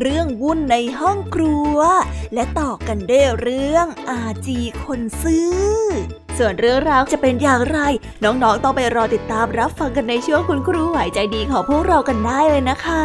[0.00, 1.78] เรื่องวุ่นในห้องครัว
[2.34, 5.56] และต่อกันด้วยเรื่องอาจีคนซื้อ
[6.38, 7.78] ส่วนเรื่องราวจะเป็นอย่างไร
[8.24, 13.04] น้องๆต้องไปรอติดตามรับฟังกันในช่วงคุณครูไหวใจดีของพวกเรากันได้เลยนะคะ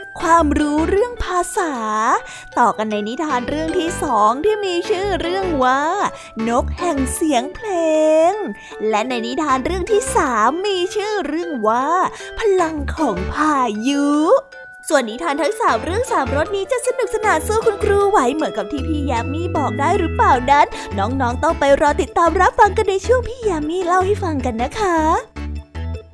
[0.19, 1.73] ความรู้เรื่องภาษา
[2.59, 5.81] ต่อกันในนิทานเรื่องที่สองที่มีชื่อเรื่องว่า
[6.49, 7.69] นกแห่งเสียงเพล
[8.31, 8.33] ง
[8.89, 11.87] และในนิทานเรื่องที่สามมีชื่อเรื่องว่า
[12.39, 14.09] พลังของพายุ
[14.89, 20.65] ส่วนนิทานทั้งสามเรื่องสามรสนี้จะสนุกสนานสู้คุณครูไหวเหมือนกับที่พี่ยามีบอกได้หรือเปล่านั้น
[20.97, 25.30] น้องๆต้องไปรอติดตามรับฟังกันในช่วงพี่ยามีเล่าให้ฟังกันนะคะ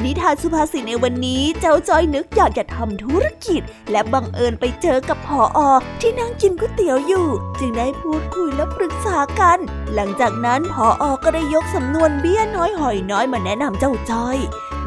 [0.03, 5.59] นิทานสุภาษิตในวันนี้เจ้าจ้อยนึกอยากจะทำธุรกิจ และบังเอิญไปเจอกับพออ
[6.01, 7.27] ที่นั่งกินก๋วยเตี๋ยวอยู่
[7.59, 9.59] จึงได้พูดคุยและปรึกษากัน
[9.93, 14.37] หลังจากนั้นพออก็ได้ยกสำนวนเบี้ยน้อยหอยน้อยมาแนะนำเจ้าจ้อย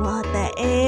[0.05, 0.79] ว่าแต่เอ๊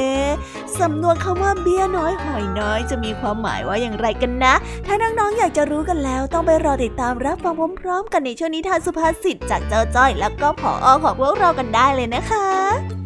[0.80, 4.54] สำนวนคำว่าเบี้ยน้อยหอยน้อย จะมีความหมายว่าอย่างไรกันนะ
[4.86, 13.01] ถ้าน้องๆอยากจะรู้กันแล้ว ต้องไปรอติดตามรับฟังพร้อมๆกันในช่วงนิทานสุภาษิตจากเจ้าจ้อย แล้วก็พออของพวกเรากันได้เลยนะคะ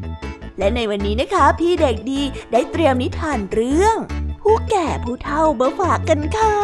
[0.58, 2.22] และในวันนี้นะคะพี่เด็กดี
[2.52, 3.96] ได้เตรียมนิทานเรื่อง
[4.42, 6.56] ผู้แก่ผู้เฒ่าเบอฝากกันค่ะ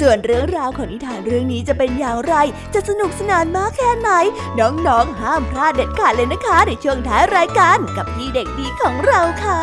[0.00, 2.34] ส่วนเรื่องราวของนิทานเรื่องนี้จะเป็นอย่างไร
[2.74, 4.10] จะสนุกสนานมากแค่ไหน
[4.58, 9.62] น้องๆห้ามพลาดเด็ดขาดเลยนะคะในช่วงท้ายรายการกับพี่เด็กดีของเราค่ะ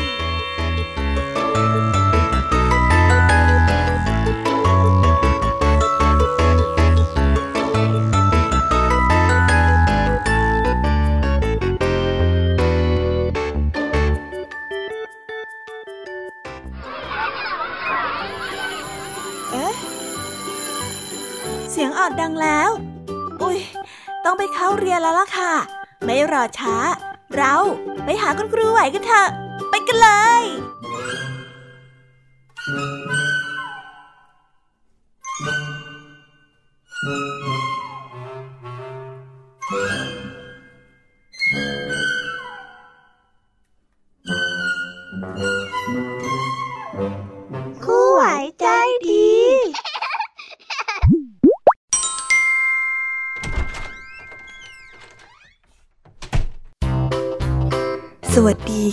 [22.01, 22.69] อดดังแล้ว
[23.41, 23.59] อุ้ย
[24.25, 25.53] ต้องไปเข้าเรียนแล้วล่ะค่ะ
[26.05, 26.75] ไม่รอช้า
[27.35, 27.55] เรา
[28.05, 29.27] ไปหาคุณครูไหวกันเถอะ
[29.69, 30.09] ไปกันเล
[30.41, 30.43] ย
[39.71, 40.20] วัส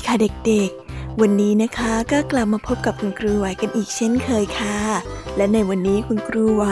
[0.07, 0.15] ค่ะ
[0.47, 4.79] เด็กๆ วันนี้นะคะก็กลับมาพบกับคุณครูไหวกันอีกเช่นเคยค่ะ
[5.37, 6.65] และในวันนี้คุณครูไหว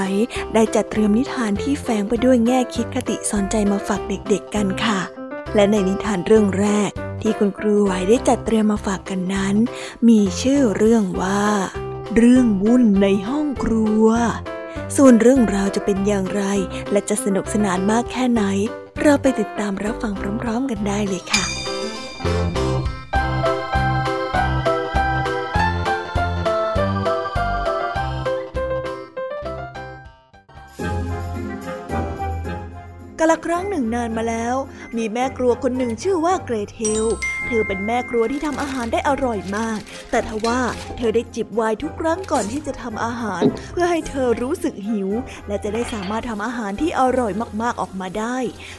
[0.54, 5.00] ได้จัดเตรียมนิทานที่แฝงไปด้วยแง่คิดคติสอนใจมาฝากเด็กๆกันค่ะ
[5.54, 6.91] และในนิทานเรื่องแรก
[7.22, 9.56] ที่คุณครูไหวได้จัดเตรียมมาฝากกันนั้น
[10.09, 11.44] มีชื่อเรื่องว่า
[12.16, 14.06] เรื่องวุ่นในห้องครัว
[14.97, 16.42] ส่วนเรื่องราวจะเป็นอย่างไร
[16.92, 18.42] และจะสนุกสนานมากแค่ไหน
[19.03, 21.44] เราไปติดตามรับฟังพร้อม ๆ กันได้เลยค่ะ
[22.54, 22.55] ละ
[33.47, 34.57] ครั้งหนึ่งนานมาแล้ว
[34.97, 37.04] มีแม่ครัวคนหนึ่งชื่อว่าเกรเทล
[37.47, 40.60] เธอเป็นแม่ครัวที่ทำอาหารได้อร่อยมาก แต่ทว่า
[40.97, 43.42] เธอได้จิบไวน์ทุกครั้งก่อนที่จะทำอาหาร
[43.72, 45.10] เพื่อให้เธอรู้สึกหิว
[45.48, 47.32] และจะได้สามารถทำอาหารที่อร่อย
[47.62, 48.36] มากๆออกมาได้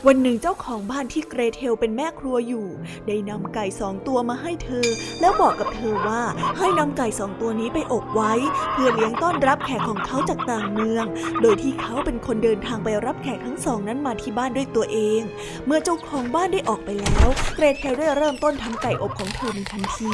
[0.08, 2.68] วันหนึ่งเจ้าของบ้านที่เกรเทลเป็นแม่ครัวอยู่
[3.08, 4.88] ได้นำไก่สองตัวมาให้เธอ
[5.22, 6.22] แล้วบอกกับเธอว่า
[6.58, 8.34] ให้นำไก่สองตัวนี้ไปอบไว้
[8.74, 11.06] เพื่อเลี้ยงต้อนรับแขกของเขาจากต่างเมือง
[11.42, 15.22] โดยที่เขาเป็นคนเดินทางไปรับแขกทั้งสองนั้นมาที่บ้านด้วยตัวเอง
[15.66, 20.14] เมื่อเจ้าของบ้านได้ออกไปแล้ว เกรเทลได้เริ่มต้นทำไก่อบของเธอในทันที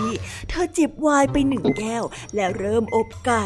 [0.50, 2.04] เธอจิบไวายไปหนึ่งแก้ว
[2.36, 3.45] และเริ่มอบไก่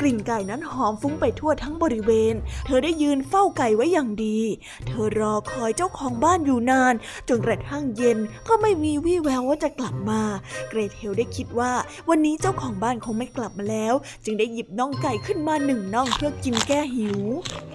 [0.00, 2.34] กลิ่นไก่นั้นหอมฟุ้งไปทั่วทั้งบริเวณ
[2.66, 4.38] เธอได้ยืนเฝ้าไก่ไว้อย่างดี
[4.86, 6.94] เธอรอคอยเจ้าของบ้านอยู่นาน
[7.28, 10.22] จนกระทั่งเย็นก็ไม่มีวี่แววว่าจะกลับมา
[10.68, 11.72] เกรเทลได้คิดว่า
[12.08, 13.94] วันนี้เจ้าของบ้านคงไม่กลับมาแล้ว
[14.24, 17.20] จึงได้หยิบน่องไก่ขึ้นมาหนึ่งน่องเพื่อกินแก้หิว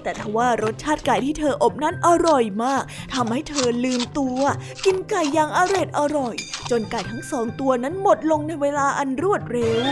[0.04, 2.84] แต่ทว่ารสชาติไก่ที่เธออบนั้นอร่อยมาก
[3.14, 4.40] ทำให้เธอลืมตัว
[4.86, 6.36] กินไก่อย่างอร่อยอร่อย
[6.72, 9.86] จนไก่ทั้งสองตัวนั้นหมดลงในเวลาอันรวดเร็ว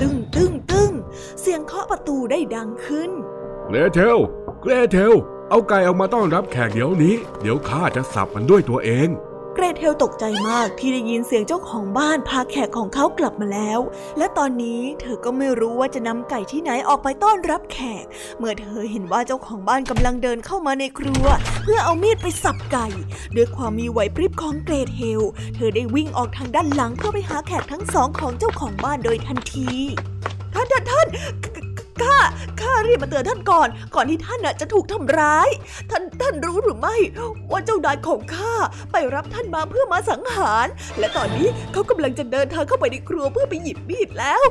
[0.00, 0.92] ตึ้งตึ้งตึ้ง
[1.40, 3.10] เสียงเคาะประตูได้ดังขึ้น
[3.66, 4.18] เกรเทล
[4.60, 5.14] เกรเทล
[5.50, 9.08] เอาไก่ออกมาต้อนรับแขกเดี๋ยวนี้ เดี๋ยวข้าจะสับมันด้วยตัวเอง
[9.54, 13.80] เกรเทลตกใจมากที่ได้ยินเสียงเจ้าของบ้านพาแขกของเขากลับมาแล้ว
[14.18, 18.04] และตอนนี้เธอก็ไม่รู้ว่าจะนำไก่ที่ไหนออกไปต้อนรับแขก
[18.38, 21.26] เมื่อเธอเห็นว่าเจ้าของบ้านกำลังเดินเข้ามาในครัว
[21.62, 22.86] เพื่อเอามีดไปสับไก่
[23.36, 25.20] ด้วยความมีไหวพริบของเกรเทล
[25.54, 29.68] เธอได้วิ่งออกทางด้านหลังเพื่อไปหาแขกทั้งสองของเจ้าของบ้านโดยทันที
[30.54, 31.69] ท่านท่านท่าน
[32.02, 32.18] ข้า
[32.60, 35.48] ข้ารีบมาเตือนท่านก่อน ก่อนที่ท่านจะถูกทำร้าย
[35.90, 36.96] ท่านท่านรู้หรือไม่
[37.50, 38.54] ว่าเจ้านายของข้า
[38.92, 40.66] ไปรับท่านมาเพื่อมาสังหาร
[40.98, 44.42] และตอนนี้เขากำลังจะเดินทางเข้าไปในครัวเพื่อไปหยิบมีดแล้ว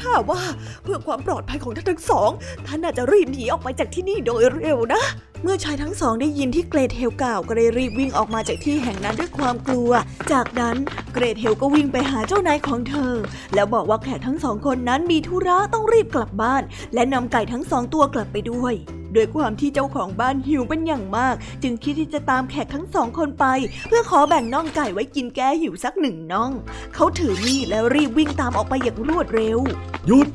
[0.00, 0.42] ข้าว่า
[0.82, 2.30] เพื่อความปลอดภัยของท่านทั้งสอง
[2.66, 5.02] ท่านน่าจะรีบหนีออกไปจากที่นี่โดยเร็วนะ
[5.50, 9.90] มื่อชายทั้งสองได้ยินที่เกรดเฮลกล่าวก็เลยรีบวิ่งออกมาจากที่แห่งนั้นด้วยความกลัว
[10.32, 10.76] จากนั้น
[11.12, 13.14] เกรดเฮลก็วิ่งไปหาเจ้านายของเธอ
[13.54, 16.62] แล้วบอกว่าแขกทั้งสองคนนั้นมีธุระต้องรีบกลับบ้าน
[16.94, 18.74] และนำไก่ทั้งสองตัวกลับไปด้วย
[19.16, 23.46] ด้วยความที่เจ้าของบ้านหิวเป็นอย่างมาก จึงคิดที่จะตามแขกทั้งสองคนไป
[23.88, 26.50] เพื่อขอแบ่งน่องไก่ไว้กินแก้หิวสักหนึ่งน่อง
[26.94, 29.58] เขาถือมีดแล้วรีบวิ่งตามออกไปอย่างรวดเร็ว
[30.06, 30.28] หยุด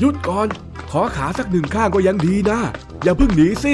[0.00, 0.48] หยุดก่อน
[0.90, 2.58] ขอขาสักหนึ่งข้างก็ยังดีนะ
[3.02, 3.72] อย่าเพิ่งหนีสิ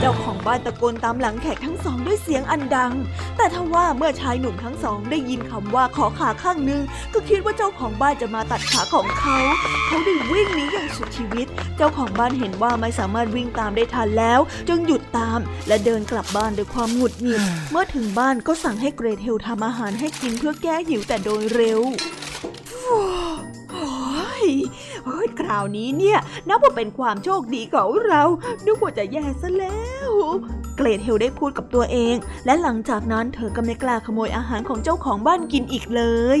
[0.00, 2.92] เจ้าของบ้านตะโกนตามหลังแขกทั้งสองด้วยเสียงอันดัง
[3.36, 6.82] แต่ทว่าเมื่อชายหนุ่มทั้งสองได้ยินคำว่าขอขาข้างนึง
[7.12, 9.38] ก็คิดว่าเจ้าของบ้านจะมาตัดขาของเขา
[9.86, 21.80] เขาได้วิ่งหนีอย่างสุดชีวิต เจ้าของบ้านเห็นว่าไม่สามารถวิ่งตามได้ทันแล้ว จึงหยุดตาม และเดินกลับบ้านด้วยความหงุดหงิด เมื่อถึงบ้านก็สั่งให้เกรเทลทำอาหารให้กินเพื่อแก้หิวแต่โดยเร็ว
[25.06, 28.22] เฮ้ยคราวนี้เนี่ยนับว่าเป็นความโชคดีของเรา
[28.66, 30.10] นึกว่าจะแย่ซะแล้ว
[30.76, 32.14] เกรดเฮลได้พูดกับตัวเอง
[32.46, 36.02] และหลังจากนั้นเธอก็ไม่กล้าขโมยอาหารของเจ้าของบ้านกินอีกเล
[36.38, 36.40] ย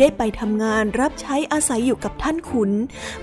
[0.00, 2.70] ได้ไปทำงานรับใช้อาศัยอยู่กับท่านขุน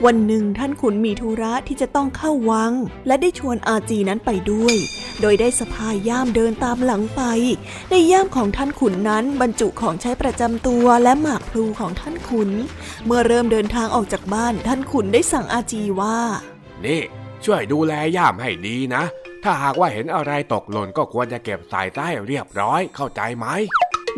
[0.05, 2.73] วันหนึ่งท่านขุนมีธุระที่จะต้องเข้าวัง
[3.07, 4.75] และได้ชวนอาจีนั้นไปด้วย
[5.21, 7.21] โดยได้สะพายย่ามเดินตามหลังไป
[7.89, 12.49] ในย่ามของท่านขุนนั้นบรรจุของใช้ประจำตัวและหมากพลูของท่านขุน
[13.05, 16.17] เมื่อเริ่มเดินทางออกจากบ้านท่านขุนได้สั่งอาจีว่า
[16.85, 17.01] นี่
[17.45, 19.03] ช่วยดูแลย่ามให้ดีนะ
[19.43, 23.47] ถ้าหากว่าเห็นอะไรตกหล่นก็ควรจะเก็บใส่ใต้เรียบร้อยเข้าใจไหม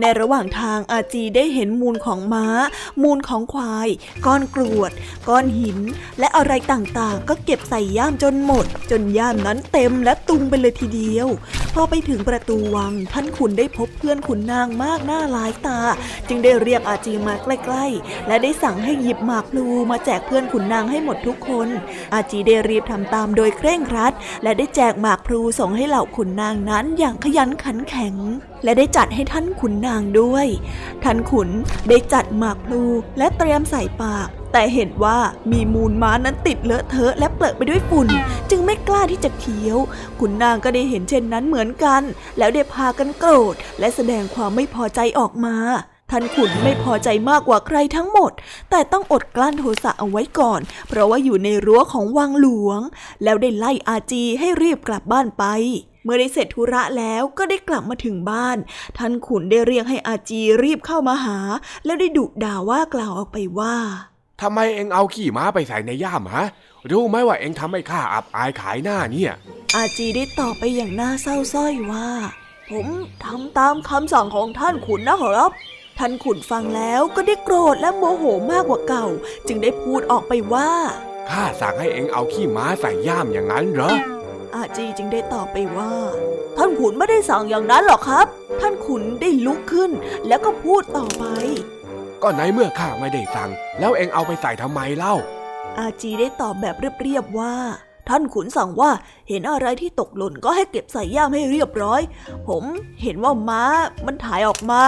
[0.02, 2.46] ในระหว่างทางอาจีได้เห็นมูลของม้า
[3.04, 3.88] มูลของควาย
[4.26, 4.92] ก้อนกรวด
[5.30, 5.78] ก้อนหิน
[6.20, 11.28] และอะไรต่างๆ ก็เก็บใส่ย่ามจนหมด จนย่ามนั้นเต็มและตุงไปเลยทีเดียว
[11.74, 15.80] พอไปถึงประตูวังท่านขุนได้พบเพื่อนขุนนางมากหน้าหลายตา
[16.28, 21.68] จึงได้เรียกอาจีมาใกล้ๆ และได้สั่งให้หยิบหมากพลูมาแจกเพื่อนขุนนางให้หมดทุกคน
[22.14, 28.16] อาจีได้รีบทำตามโดยเคร่งครัด และได้แจกหมากพลูส่งให้เหล่าขุนนางนั้นอย่างขยันขันแข็ง
[28.64, 30.48] และได้จัดให้ท่านขุนนางด้วย
[31.04, 31.50] ท่านขุน
[31.90, 32.84] ได้จัดหมากพลู
[33.18, 35.18] และเตรียมใส่ปาก แต่เห็นว่า
[35.52, 38.08] มีมูลม้านั้นติดเลอะเทอะและเปลอะไปด้วยฝุ่น
[38.50, 39.78] จึงไม่กล้าที่จะเคี้ยว
[40.20, 42.02] ขุนนางก็ได้เห็นเช่นนั้นเหมือนกัน
[42.38, 45.56] แล้วได้พากันโกรธและแสดงความไม่พอใจออกมา
[46.16, 48.32] ท่านขุนไม่พอใจมากกว่าใครทั้งหมด
[48.70, 52.80] แต่ต้องอดกลั้นโทสะเอาไว้ก่อน เพราะว่าอยู่ในรั้วของวังหลวง
[53.24, 55.46] แล้วได้ไล่อาจีให้รีบกลับบ้านไป
[56.04, 58.58] เมื่อได้เสร็จธุระแล้วก็ได้กลับมาถึงบ้าน
[58.98, 61.40] ท่านขุนได้เรียกให้อาจีรีบเข้ามาหา
[61.86, 63.76] แล้วได้ดุด่าว่ากล่าวออกไปว่า
[64.42, 66.46] ทำไมเอ็งเอาขี่ม้าไปใส่ในย่ามฮะ
[66.92, 69.32] รู้ไหมว่าเอ็งทำให้ข้าอับอายขายหน้าเนี่ย
[69.76, 72.10] อาจีได้ตอบไปอย่างน่าเศร้าส้อยว่า
[72.72, 72.88] ผม
[73.26, 75.52] ทำตามคำสั่งของท่านขุนนะครับ
[76.00, 79.06] ท่านขุนฟังแล้วก็ได้โกรธและโมโหมากกว่าเก่า
[79.48, 80.72] จึงได้พูดออกไปว่า
[81.30, 83.94] ข้าสั่งให้เอ็งเอาขี้ม้าใส่ย่ามอย่างนั้นเหรอ
[84.56, 85.94] อาจีจึงได้ตอบไปว่า
[86.58, 88.28] ท่านขุนไม่ได้สั่งอย่างนั้นหรอกครับ
[88.62, 89.92] ท่านขุนได้ลุกขึ้น
[90.28, 91.26] แล้วก็พูดต่อไป
[92.22, 95.16] ก็ในเมื่อข้าไม่ได้สั่ง แล้วเอ็งเอาไปใส่ทำไมเล่า
[95.78, 97.56] อาจีได้ตอบแบบเรียบๆว่า
[98.10, 98.92] ท่านขุนสั่งว่า
[99.30, 102.02] เห็นอะไรที่ตกหล่นก็ให้เก็บใส่ย่ามให้เรียบร้อย
[102.48, 102.64] ผม
[103.02, 103.64] เห็นว่าม้า
[104.06, 104.82] มันถ่ายออกมา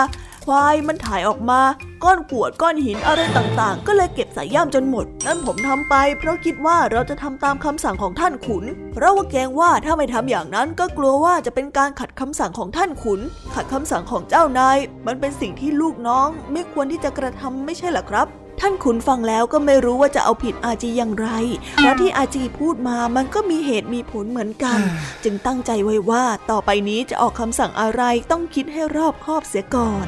[0.46, 1.62] ควายมันถ่ายออกมา
[2.04, 13.22] ก้อนกวดก้อนหินอะไรต่างๆ ก็เลยเก็บใส่ย่ามจนหมด นั่นผมทำไป เพราะคิดว่าเราจะทำตามคำสั่งของท่านขุน เพราะว่าแกงว่าถ้าไม่ทำอย่างนั้นก็กลัวว่าจะเป็นการขัดคำสั่งของท่านขุน
[13.56, 18.28] ขัดคำสั่งของเจ้านาย มันเป็นสิ่งที่ลูกน้องไม่ควรที่จะกระทำไม่ใช่หรอครับ
[18.60, 21.28] ท่านขุนฟังแล้วก็ไม่รู้ว่าจะเอาผิดอาจีอย่างไร
[21.76, 24.80] เพราะที่อาจีพูดมามันก็มีเหตุมีผลเหมือนกัน
[25.24, 30.08] จึงตั้งใจไว้ว่าต่อไปนี้จะออกคำสั่งอะไรต้องคิดให้รอบคอบเสียก่อน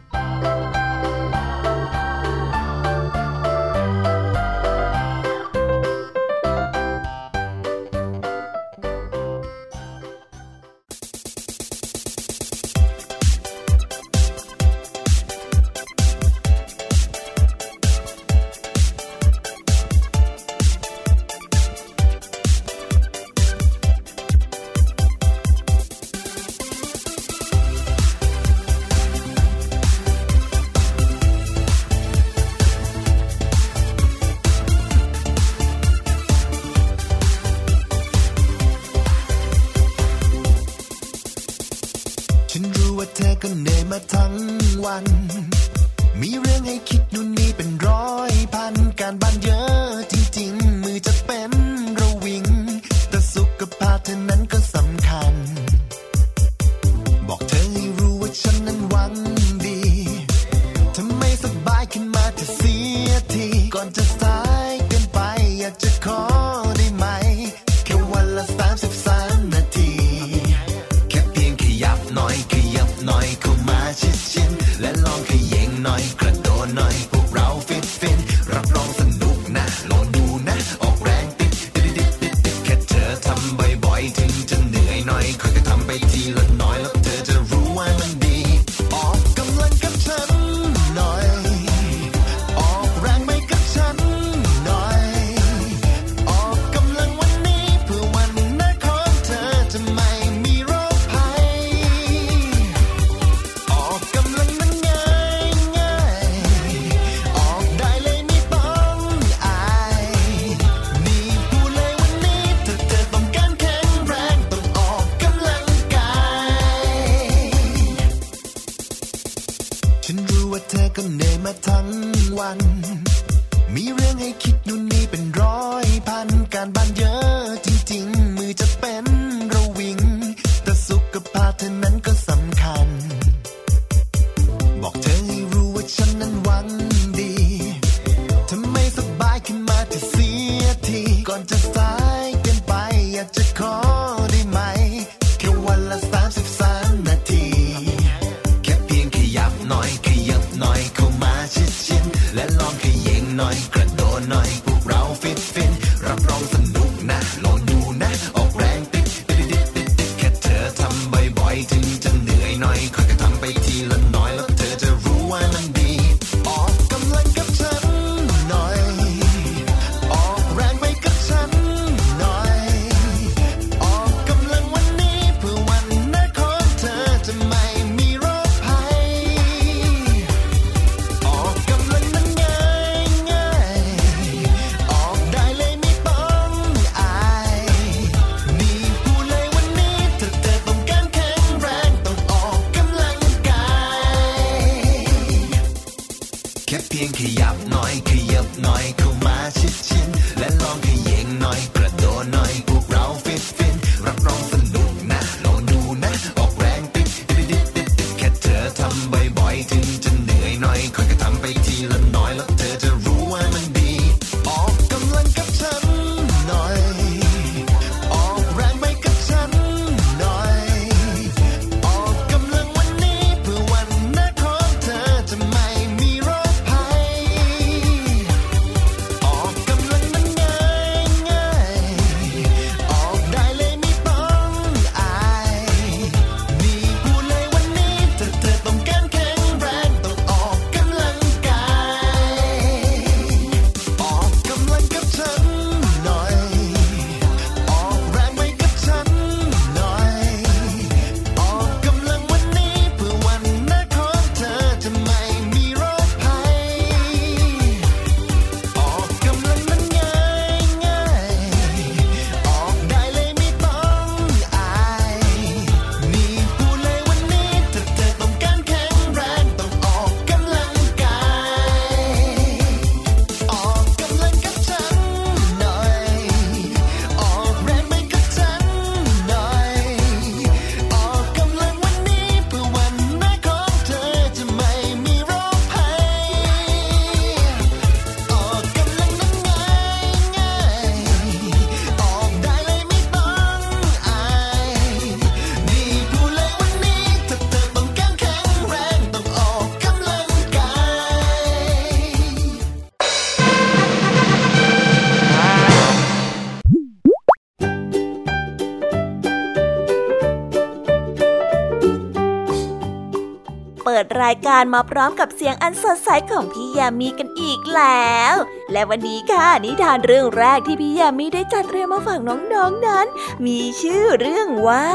[313.85, 318.33] เปิดรายการมาพร้อมกับเสียงอันสดใสของพี่ยามีกันอีกแล้ว
[318.71, 323.07] และวันนี้ค่ะนิทานเรื่องแรกที่พี่ยามีได้จัดเตรียมมาฝากน้องๆนนั้น
[323.45, 324.87] มีชื่อเรื่องว่า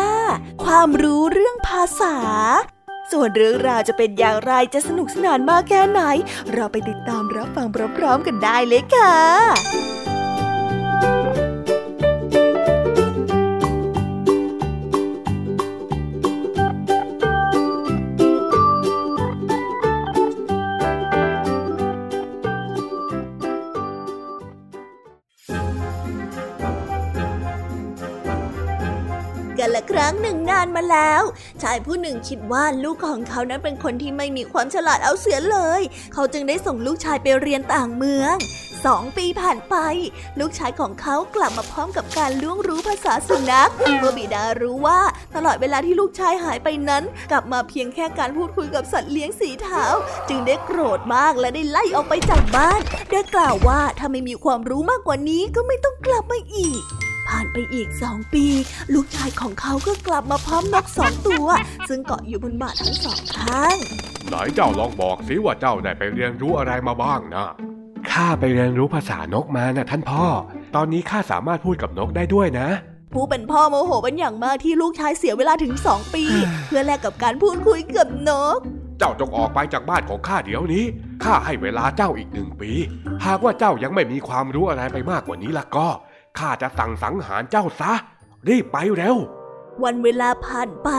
[0.64, 2.16] ความรู้เรื่องภาษา
[3.12, 6.00] ส่วนเรื่องราวจะเป็นอย่างไรจะสนุกสนานมากแค่ไหน
[6.52, 7.66] เราไปติดตามรับฟัง
[7.98, 9.95] พร้อมๆกันได้เลยค่ะ
[30.06, 31.22] รั้งหนึ่งนานมาแล้ว
[31.62, 35.80] ชายผู้หนึ่งคิดว่าลูกของเขานั้นเป็นคนที่ไม่มีความฉลาดเอาเสียเลย
[36.14, 38.36] เขาจึงได้ส่งลูกชายไปเรียนต่างเมือง
[38.86, 39.76] สองปีผ่านไป
[40.40, 45.00] ลูกชายของเขากลับมาพร้อมกับการล่วงรู้ภาษาสุนัขเมื่อบิดารู้ว่า
[45.36, 49.84] ตลอดเวลาที่ลูกชายหายไปนั้น กลับมาเพียงแค่การพูดคุยกับสัตว์เลี้ยงสีเทา
[50.28, 56.82] จึงได้โกรธมากและได้ไล่ออกไปจากบ้านโดยกล่าวว่าถ้าไม่มีความรู้มากกว่านี้ก็ไม่ต้องกลับมาอีก
[57.28, 58.46] ผ่านไปอีกสองปี
[58.94, 61.46] ลูกชายของเขาก็กลับมาพร้อมนกสองตัว
[61.88, 63.76] ซึ่งเกาะอยู่บนบ่าทั้งสองข้าง
[64.28, 67.48] ไหนเจ้าลองบอกสิว่าเจ้าได้ไปเรียนรู้อะไรมาบ้างนะ
[68.10, 70.24] ข้าไปเรียนรู้ภาษานกมานะท่านพ่อ
[70.74, 72.68] ตอนนี้ข้าสามารถพูดกับนกได้ด้วยนะ
[73.12, 76.24] ผู้เป็นพ่อโมโหเป็นอย่างมากที่ลูกชายเสียเวลาถึงสองปี
[76.66, 78.58] เพื่อแลกกับการพูดคุยกับนก
[78.98, 80.84] เจ้าจงออกไปจากบ้านของข้าเดี๋ยวนี้
[81.24, 82.70] ข้าให้เวลาเจ้าอีกหนึ่งปี
[83.26, 85.88] หากว่าเจ้ายังไม่มีความรู้อะไรไปมากกว่านี้ละก็
[86.38, 87.92] ข้าจะสั่งสังหารเจ้าซะ
[88.48, 89.16] รีบไปเร็ว
[89.84, 90.90] วันเวลาผ่านไป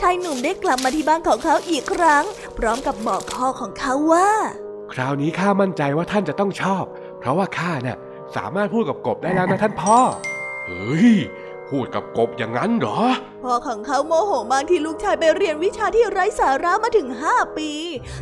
[0.00, 2.24] ชายหนุ่มได้กลับมาที่บ้านของเขาอีกครั้ง
[2.58, 4.30] พร้อมกับบอกพ่อของเขาว่า
[4.92, 6.84] คราวนี้ข้ามั่นใจว่าท่านจะต้องชอบ
[7.18, 7.98] เพราะว่าข้าน่ะ
[8.36, 9.98] สามารถพูดกับกบได้แล้วนะท่านพ่อ
[10.66, 11.12] เฮ้ย
[11.70, 12.98] พูดกับกบอย่างนั้นเหรอ
[13.44, 17.70] พ่อของเขาโมโหมากที่ลูกชายไปเรียนวิชาที่ไร้สาระมาถึง 5 ปี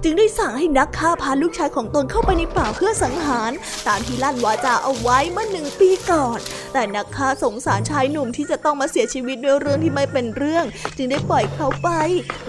[0.02, 3.52] จึงได้สั่งให้นักฆ่าพาลูกชายของตนเข้าไปในป่าเพื่อสังหาร
[3.86, 6.38] ตามที่ลั่นวาจาเอาไว้เมื่อหนึ่งปีก่อน
[6.72, 10.64] แต่นักฆ่าสงสารชายหนุ่มที่จะต้องมาเสียชีวิตด้วยเรื่องที่ไม่เป็นเรื่อง
[10.96, 11.88] จึงได้ปล่อยเขาไป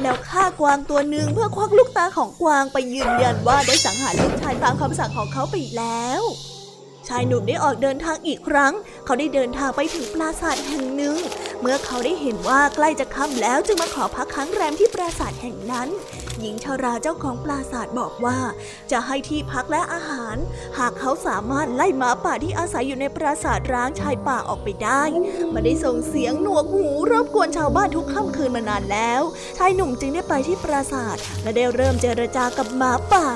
[0.02, 6.24] แล้วฆ่ากวางตัวหนึ่งเพื่อควักลูกตาของกวางไปยืนยันว่าได้สังหารลูกชายตามคำสั่งของเขาไปแล้ว
[7.08, 8.74] ชายหนุ่มได้ออกเดินทางอีกครั้ง
[9.06, 11.18] เขาได้เดินทางไปถึงปราสาทแห่งหนึ่ง
[11.62, 15.90] เมื่อเขาได้เห็นว่าใกล้จะค่ำแล้วจึงมาขอพักค้างแรมที่ปราสาทแห่งนั้น
[16.40, 18.38] หญิงชาราเจ้าของปราสาทบอกว่า
[18.92, 20.36] จะให้ที่พักและอาหาร
[20.78, 25.04] หากเขาสามารถไล่หมาป่าที่อาศัยอยู่ในปราสาทร้างชายป่าออกไปได้
[25.54, 29.22] มันได้ส่งเสียงหนวกหูรบกวนชาวบ้านทุกค่ำคืนมานานแล้ว
[29.58, 33.28] ชายหนุ่มจึงได้ไปที่ปราสาทและได้เริ่มเจรจากับหมาป่า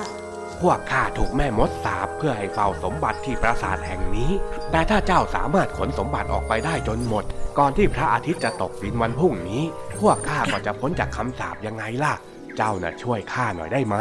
[0.61, 4.31] พวกข้าถูกแม่มดสาบเพื่อให้เฝ้าสมบัติที่ปราสาทแห่งนี้
[4.71, 7.23] แต่ถ้าเจ้าสามารถขนสมบัติออกไปได้จนหมด
[7.57, 9.63] ก่อนที่พระอาทิตย์จะตกดินวันพรุ่งนี้
[9.99, 12.13] พวกข้าก็จะพ้นจากคำสาปยังไงล่ะ
[12.57, 13.95] เจ้าน่ะช่วยข้าหน่อยได้ไหม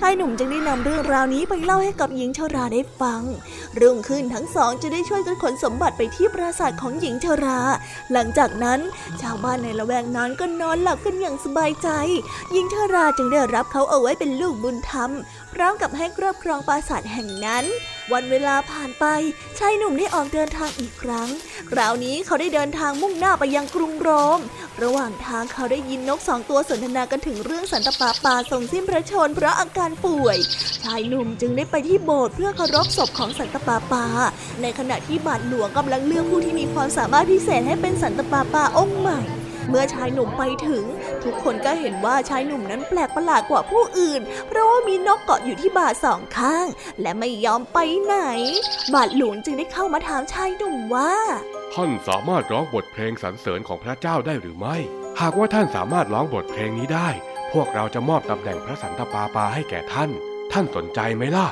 [0.00, 3.22] ชายหนุ่มจึงได้นำเรื่องราวนี้ไปเล่าให้กับหญิงชราได้ฟัง
[3.80, 7.60] รุ่งขึ้นทั้งสองจะได้ช่วยกันขนสมบัติไปที่ปราสาทของหญิงชรา
[8.12, 8.80] หลังจากนั้น
[9.20, 11.88] ชาวบ้านในละแวกนั้นก็นอนหลับกันอย่างสบายใจ
[12.52, 15.10] หญิงชราจึงได้รับเขาเอาไว้เป็นลูกบุญธรรม
[15.54, 17.64] พร้อมกับให้ครอบครองปราสาทแห่งนั้น
[18.12, 19.04] วันเวลาผ่านไป
[19.58, 21.28] ชายหนุ่มได้ออกเดินทางอีกครั้ง
[21.70, 24.40] คราวนี้เขาได้เดินทางมุ่งหน้าไปยังกรุงโรม
[24.82, 30.36] ระหว่างทางเขาได้ยินนกสองตัวสนทนากันถึงเรื่องสันตปาปาทรงสิ้นพระชนเพราะอาการป่วย
[30.82, 34.06] ชายหนุ่มจึงได้ไปที่โบสถ์เพื่อเคารพศพของสันตปาปา
[34.62, 39.22] ในขณะที่บาทหลวงกำลังเลือกผู้ที่มีความสามารถพิเศษให้เป็นสันตปาปาองค์ใหม่
[39.68, 40.84] เมื่อชายหนุ่มไปถึง
[41.24, 46.66] ทุกคนก็เห็นว่าชายหนุ่มนั้นแปลกประหลาดกว่าผู้อื่น เพราะว่ามีนกเกาะอยู่ที่บาทสองข้าง
[47.00, 48.16] และไม่ยอมไปไหน
[48.94, 51.12] บาทหลวงจึงได้เข้ามาถามชายหนุ่มว่า
[51.74, 54.76] ท่านสามารถร้องบทเพลงสรรเสริญของพระเจ้าได้หรือไม่
[55.20, 57.08] หากว่าท่านสามารถร้องบทเพลงนี้ได้
[57.52, 60.10] พวกเราจะมอบตำแหน่งพระสันตะปาปาให้แก่ท่าน
[60.52, 61.46] ท่านสนใจไหมล่ะ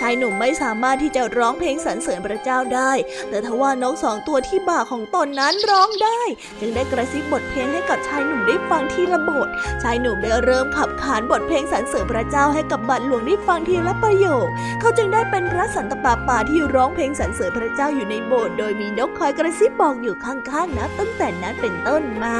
[0.00, 2.92] ชายหนุ่มไม่สามารถที่จะร้องเพลงสรรเสริญพระเจ้าได้
[3.28, 6.20] แต่ทว่านกสองตัวที่บ่าของตนนั้นร้องได้
[6.60, 9.48] จึงได้กระซิบบทเพลงให้กับชายหนุ่มได้ฟังทีละบท
[9.82, 14.46] ชายหนุ่มได้เริ่มขับขานบทเพลงสรรเสริญพระเจ้าให้กับบัตรหลวงได้ฟังทีละประโยค
[14.80, 22.38] เขาจึงได้เป็นพระสันตปาปาที่ร้องเพลงสรรเสริญพระเจ้าอยู่ในโบสถ์โดยมีนกคอยกระซิบบอกอยู่ข้างๆนะตั้งแต่นั้นเป็นต้นมา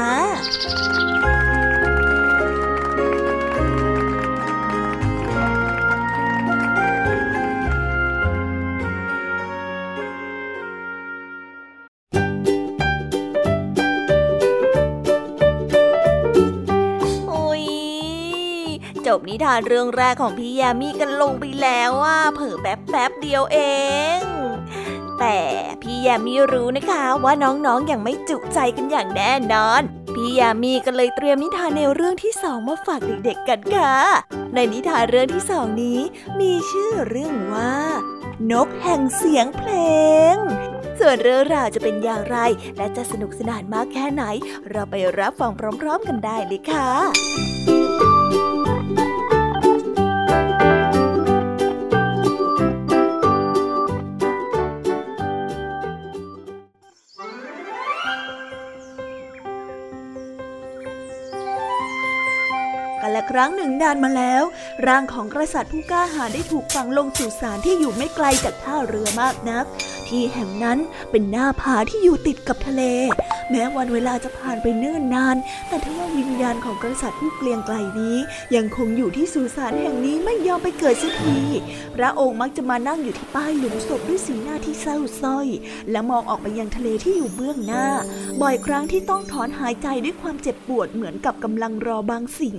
[19.17, 23.57] บนิทานเรื่องแรกของพี่ยามีกันลงไปแล้วว่าเผอแป๊บแป๊บเดียวเอ
[24.17, 24.19] ง
[25.19, 25.39] แต่
[25.81, 29.81] พี่ยามีรู้นะคะว่าน้องๆออย่างไม่จุใจกันอย่างแน่นอน
[30.15, 33.95] พี่ยามีก็เลยเตรียมนิทานในวเรื่องที่สองมาฝากเด็กๆกันค่ะ
[34.53, 35.99] ในนิทานเรื่องที่สองนี้
[36.39, 37.75] มีชื่อเรื่องว่า
[38.51, 39.71] นกแห่งเสียงเพล
[40.33, 40.35] ง
[40.99, 42.37] ส่วนเรื่องราวจะเป็นอย่างไร
[42.77, 44.23] และจะสนุกสนานมากแค่ไหน
[44.69, 47.50] เราไปรับฟังพร้อม ๆ กันได้เลยค่ะ
[63.31, 64.43] ครั้งหนึ่งนานมาแล้ว
[64.87, 69.65] ร่างของกษัตริย์ผู้กล้าหาญได้ถูกฝังลงสู่สารที่อยู่ไม่ไกลจากท่าเรือมากนัก
[70.07, 70.77] ที่แห่งนั้น
[71.11, 72.83] เป็นหน้าผาที่อยู่ติดกับทะเล
[73.49, 78.17] แม้วันเวลาจะผ่านไปเนิ่นนาน แต่ทว่าวิญญาณของกษัตริย์ผู้เกลียงไกลนี้
[78.55, 81.39] ยังคงอยู่ที่สุสานแห่งนี้ไม่ยอมไปเกิดสักที
[81.95, 85.47] พระองค์มักจะมานั่งอยู่ที่ป้ายหลุมศพด้วยสีหน้าที่เศร้าส้อย
[85.91, 87.85] และมองออกไปยังทะเลที่อยู่เบื้องหน้า
[88.41, 92.57] บ่อยครั้งที่ต้องถอนหายใจด้วยความเจ็บปวดเหมือนกับกำลังรอบางสิ่ง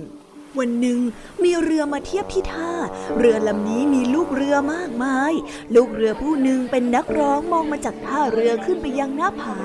[0.59, 0.99] วันหนึ่ง
[1.43, 2.73] มีเรือมาเทียบที่ท่า
[3.17, 5.33] เรือลำนี้มีลูกเรือมากมาย
[5.75, 9.57] ลูกเรือผู้หนึ่งเป็นนักร้องมองมาจากท่าเรือขึ้นไปยังหน้าผา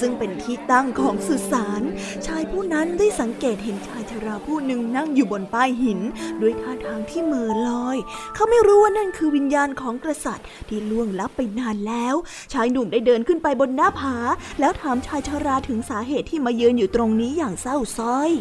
[0.00, 1.82] ซึ่งเป็นที่ตั้งของสุสาน
[2.26, 6.00] ชายผู้นั้นได้สังเกตเห็นชายชราผู้หนึ่งนั่งอยู่บนป้ายหิน
[6.40, 7.98] ด้วยท่าทางที่เมื่อลอย
[8.34, 12.14] เขาไม่รู้ว่านั่นคือวิญญาณของกษัตริย์ที่ล่วงลับไปนานแล้ว
[12.52, 14.16] ชายหนุ่มได้เดินขึ้นไปบนหน้าผา
[14.60, 18.32] แล้วถามชายชราถึงสาเหตุที่มายืนอยู่ตรงนี้อย่างเศร้าส้อย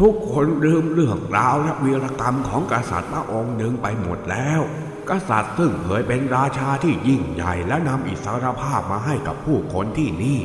[0.00, 4.60] ทุกคนลืมเรื่องราวและวีรกรรมของกษัตริย์พระองค์หนึ่งไปหมดแล้ว
[5.10, 10.40] กษัตริย์ซึ่งเคยเป็นราชาที่ยิ่งใหญ่และนำอิสรภาพมาให้กับผู้คนที่นี่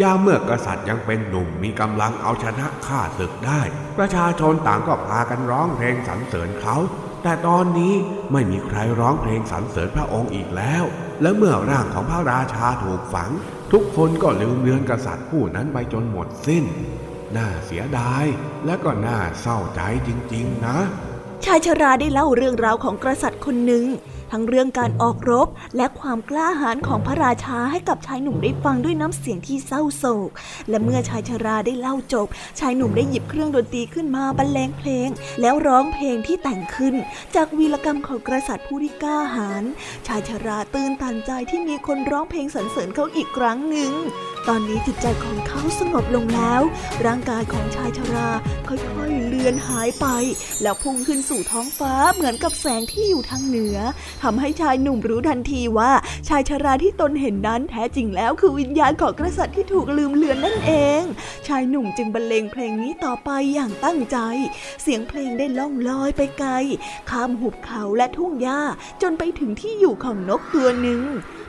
[0.00, 3.60] ยามเมื่อกษัตริย์ยังเป็นหนุ่มมีกำลังเอาชนะข้าศึกได้
[3.98, 6.76] ประชาชนต่างก็พากันร้องเพลงสรรเสริญเขา
[7.22, 7.94] แต่ตอนนี้
[8.32, 10.84] ไม่มีใครร้องเพลงสรรเสริญพระองค์อีกแล้ว
[11.22, 13.30] และเมื่อร่างของพระราชาถูกฝัง
[13.72, 16.64] ทุกคนก็ลืมเลือนกษัตริย์ผู้นั้นไปจนหมดสิ้น
[17.36, 18.24] น่าเสียดาย
[18.66, 20.78] และก็น่าเศร้าใจจริง ๆ นะ
[21.44, 23.84] ชายชราได้เล่าเรื่องราวของกษัตริย์คนหนึ่ง
[24.32, 30.30] ทั้งเรื่องการออกรบและความกล้าหาญของพระราชาให้กับชายหนุ่มได้ฟังด้วยน้ำเสียงที่เศร้าโศก
[30.68, 32.28] และเมื่อชายชราได้เล่าจบ
[32.60, 35.08] ชายหนุ่มได้หยิบเครื่องดนตรีขึ้นมาบรรเลงเพลง
[35.40, 36.94] แล้วร้องเพลงที่แต่งขึ้น
[37.34, 39.64] จากวีรกรรมของกษัตริย์ผู้ที่กล้าหาญ
[40.06, 43.92] ชายชราตื่นตันใจที่มีคนร้องเพลงสรรเสริญเขาอีกครั้งหนึ่ง
[44.48, 46.62] ตอนนี้จิตใจของเขาสงบลงแล้ว
[47.06, 48.30] ร่างกายของชายชรา
[48.68, 50.06] ค่อยๆเลือนหายไป
[50.62, 53.78] แล้วพุ่งขึ้นสู่ท้องฟ้าเหมือนกับแสงที่อยู่ทางเหนือ
[54.22, 55.92] ทำให้ชายหนุ่มรู้ทันทีว่า
[56.28, 61.02] ชายชราที่ตนเห็นนั้นแท้จริงแล้วคือวิญญาณของกษัตริย์ที่ถูกลืมเลือนนั่นเอง
[61.46, 64.18] ชายหนุ่มจึงบรรเลงเพลงนี้ต่อไปอย่างตั้งใจ
[64.82, 66.50] เสียงเพลงได้ล่องลอยไปไกล
[67.10, 68.60] ข้ามหุบเขาและทุ่งหญ้า
[69.02, 71.02] จนไปถึงที่อยู่ของนกตัวหนึ่ง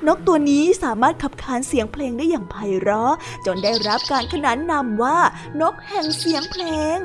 [0.08, 2.87] นกตัวนี้สามารถขับขานเสียงเพลงได้อย่างไพเราะ
[3.46, 5.18] จนได้รับการขนานนามว่า
[5.62, 6.64] นกแห่งเสียงเพล
[6.98, 7.00] ง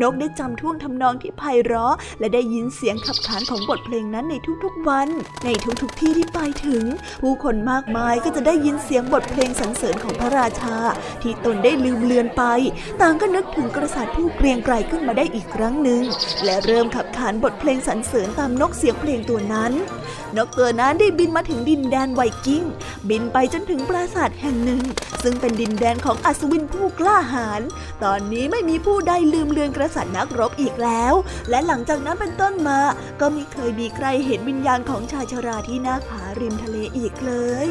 [0.00, 5.08] นกได้จำท่วงทำนองที่ไพเราะ และได้ยินเสียงขับขานของบทเพลงนั้นในทุกๆวัน
[5.44, 5.48] ใน
[5.82, 6.84] ทุกๆที่ที่ไปถึง
[7.22, 10.76] ผู้คนมากมายก็จะได้ยินเสียงบทเพลงสรรเสริญของพระราชา
[11.22, 12.42] ที่ตนได้ลืมเลือนไป
[13.00, 16.02] ต่างก็นึกถึงกษัตริย์ผู้เกรียงไกรขึ้นมาได้อีกครั้งหนึ่ง
[16.44, 19.72] และเริ่มขับขานบทเพลงสรรเสริญตามนกเสียงเพลงตัวนั้น
[20.36, 22.64] นกตัวนั้นได้บินมาถึงดินแดนไวกิ้ง
[23.10, 24.82] บินไปจนถึงปราสาทแห่งหนึ่ง
[25.22, 27.62] ซึ่งเป็นดินแดนของอัศวินผู้กล้าหาญ
[28.04, 31.14] ตอนนี้ไม่มีผู้ใดลืมเลือนกษัตริย์นักรบอีกแล้ว
[31.50, 32.80] และหลังจากนั้นเป็นต้นมา
[33.20, 37.32] ก็ไม่เคยมีใครเห็นวิญญาณของชายชราที่หน้าผาริมทะเลอีกเล
[37.66, 37.68] ย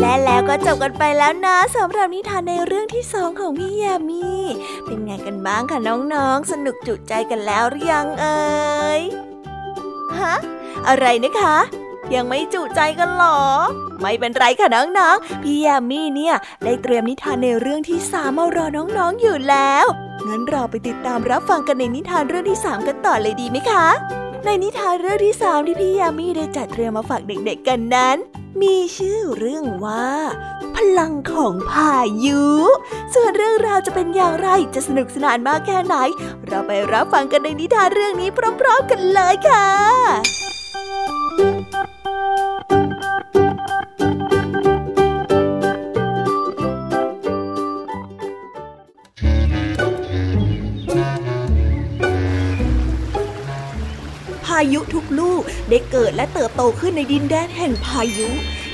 [0.00, 4.27] และแล้วก็จบกันไปแล้วนะสำหรับนิทานในเรื่องที่สองของพี่ยามี
[5.08, 9.02] ไงกันบ้างคะน้องๆ สนุกจุใจกันแล้วหรือยังเอ่ย
[10.20, 10.34] ฮะ
[10.88, 11.56] อะไรนะคะ
[12.14, 13.40] ยังไม่จุใจกันหรอ
[14.00, 19.84] ไม่เป็นไรค่ะน้องๆ พี่ยามีเนี่ยได้เตรียมนิทานในเรื่องที่สามมารอน้องๆอยู่แล้ว
[20.28, 23.86] งั้นเราไปติดตามรับฟังกันในนิทานเรื่องที่สามกันต่อเลยดีไหมคะ
[24.44, 28.16] ในนิทานเรื่องที่สามที่พี่ยามีได้จัดเตรียมมาฝากเด็กๆกันนั้น
[28.62, 30.08] มีชื่อเรื่องว่า
[30.76, 32.44] พลังของพายุ
[33.14, 35.96] ส่วนเรื่องราวจะเป็นอย่างไรจะสนุกสนานมากแค่ไหน
[36.46, 38.28] เราไปรับฟังกันในนิทานเรื่องนี้
[38.60, 58.28] พร้อมๆกันเลยค่ะายุทุกลูกได้เกิดและเติบโตขึ้นในดินแดนแห่งพายุ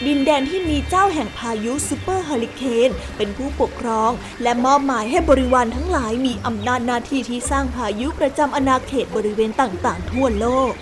[0.06, 4.10] ดินแดนที่มีเจ้าแห่งพายุซูเปอร์เฮอริเคนเป็นผู้ปกครอง
[4.42, 10.72] และมอบหมายให้บริวารทั้งหลายมีอำนาจหน้าที่ที่สร้างพายุประจำอาณาเขตบริเวณต่างๆ ทั่วโลก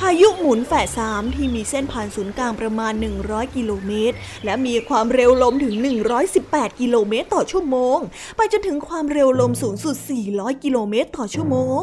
[0.00, 2.92] พายุหมุนแฝดสามที่มีเส้นผ่านศูนย์กลางประมาณ
[3.24, 5.74] 100 กิโลเมตร และมีความเร็วลมถึง
[6.26, 7.98] 118 กิโลเมตรต่อชั่วโมง
[8.36, 9.96] ไปจนถึงความเร็วลมสูงสุด
[10.28, 11.82] 400 กิโลเมตรต่อชั่วโมง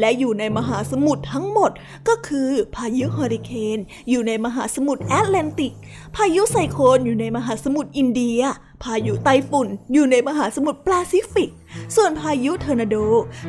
[0.00, 1.70] และอยู่ในมหาสมุทรทั้งหมด
[2.08, 3.78] ก็คือพายุเฮอริเคน
[4.10, 5.72] อยู่ในมหาสมุทรแอตแลนติก
[6.16, 8.40] พายุไซโคลนอยู่ในมหาสมุทรอินเดีย
[8.84, 11.50] พายุไต้ฝุ่นอยู่ในมหาสมุทรแปซิฟิก
[11.96, 12.96] ส่วนพายุทอร์นาโด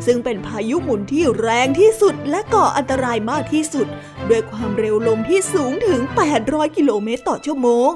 [0.06, 3.88] ซึ่งเป็นพายุหมุนที่แรงที่สุดและก่ออันตรายมากที่สุด
[4.30, 6.00] ด้วยความเร็วลมที่สูงถึง
[6.40, 7.92] 800 กิโลเมตรต่อชั่วโมง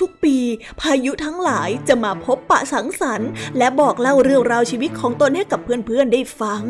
[0.00, 0.36] ทุกๆ ปี
[0.80, 6.64] พายุทั้งหลายจะมาพบปะสังสรรค์ และบอกเล่าเรื่องราวชีวิตของตนให้กับเพื่อนๆได้ฟัง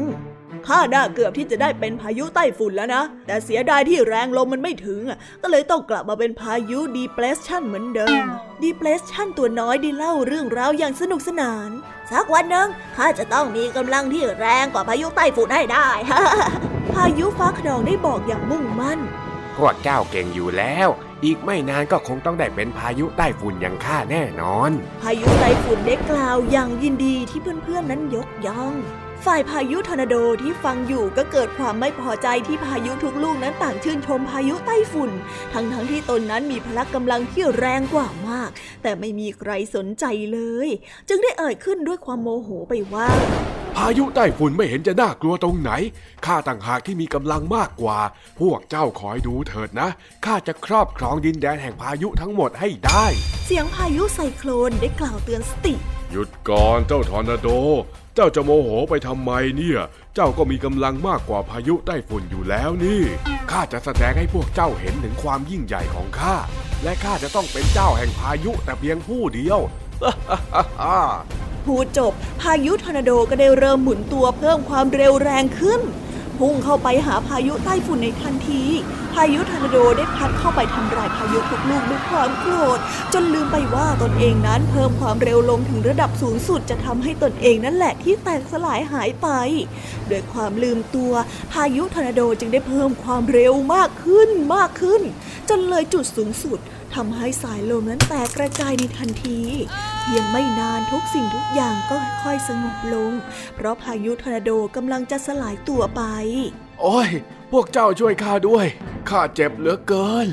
[0.69, 8.25] ข้าน่าเกือบที่จะได้เป็นพายุไต้ฝุ่นแล้วนะ แต่เสียดายที่แรงลมมันไม่ถึงอะก็เลยต้องกลับมาเป็นพายุดีเพลสชันเหมือนเดิม
[8.63, 11.71] ดีเพลสชันตัวน้อยได้เล่าเรื่องราวอย่างสนุกสนาน
[12.11, 15.89] สักวันหนึ่งข้าจะต้องมีกำลังที่แรงกว่าพายุไต้ฝุ่นให้ได้
[16.95, 19.01] พายุฟ้าขนองได้บอกอย่างมุ่งมั่น
[19.57, 20.89] พวกเจ้าเก่งอยู่แล้ว
[21.25, 24.71] อีกไม่นานก็คงต้องได้เป็นพายุใต้ฝุ่นอย่างข้าแน่นอน
[25.03, 28.75] พายุไต้ฝุ่นได้กล่าวอย่างยินดีที่เพื่อนๆนั้นยกย่อง
[29.27, 35.11] ฝ่ายพายุทอร์นาโดที่ฟังอยู่ก็เกิดความไม่พอใจที่พายุทุกลูกนั้นต่างชื่นชมพายุไต้ฝุ่น
[35.53, 38.51] ทั้งๆที่ตนนั้นมีพละกำลังที่แรงกว่ามาก
[38.83, 40.69] แต่ไม่มีใครสนใจเลย
[41.09, 43.09] จึงได้เอ่ยขึ้นด้วยความโมโหไปว่า
[43.77, 45.71] พายุใต้ฝุ่นไม่เห็นจะน่ากลัวตรงไหน
[46.27, 47.99] ข้าต่างหากที่มีกำลังมากกว่า
[48.41, 49.89] พวกเจ้าคอยดูเถิดนะ
[50.25, 53.07] ข้าจะครอบครองดินแดนแห่งพายุทั้งหมดให้ได้
[53.47, 55.75] เสียงพายุไซโคลนได้กล่าวเตือนสติ
[56.11, 57.49] หยุดก่อนเจ้าทอร์นาโด
[58.15, 59.81] เจ้าจะโมโหไปทำไมเนี่ย
[60.15, 63.03] เจ้าก็มีกำลังมากกว่าพายุไต้ฝุ่นอยู่แล้วนี่
[63.51, 66.37] ข้าจะแสดงให้พวกเจ้าเห็นถึงความยิ่งใหญ่ของข้า
[66.83, 69.59] และข้าจะต้องเป็นเจ้าแห่งพายุแต่เพียงผู้เดียว
[71.65, 75.81] พูดจบ พายุทอร์นาโดก็ได้เริ่มหมุนตัวเพิ่มความเร็วแรงขึ้น
[76.41, 78.63] พุ่งเข้าไปหาพายุใต้ฝุ่นในทันที
[79.15, 82.79] พายุทอร์นาโดได้พัดเข้าไปทำลายพายุทุกลูกด้วยความโกรธ
[83.13, 89.29] จนลืมไปว่าตนเองนั้นเพิ่มความเร็วลงถึงระดับสูงสุดจะทำให้ตนเองนั่นแหละที่แตกสลายหายไป
[90.11, 91.13] ด้วยความลืมตัว
[91.53, 95.03] พายุทอร์นาโดจึงได้เพิ่มความเร็วมากขึ้นมากขึ้น
[95.49, 96.59] จนเลยจุดสูงสุด
[96.95, 99.41] ทำให้สายลมนั้นแตกกระจายในทันที
[100.03, 103.13] เพียงไม่นานทุกสิ่งทุกอย่างก็ค่อยสงบลง
[103.55, 106.03] เพราะพายุทอร์นาโดกำลังจะสลายตัวไป
[106.81, 107.11] โอ้ย
[107.53, 108.67] พวกเจ้าช่วยข้าด้วย
[109.11, 110.29] ข้าเจ็บเหลือเกิน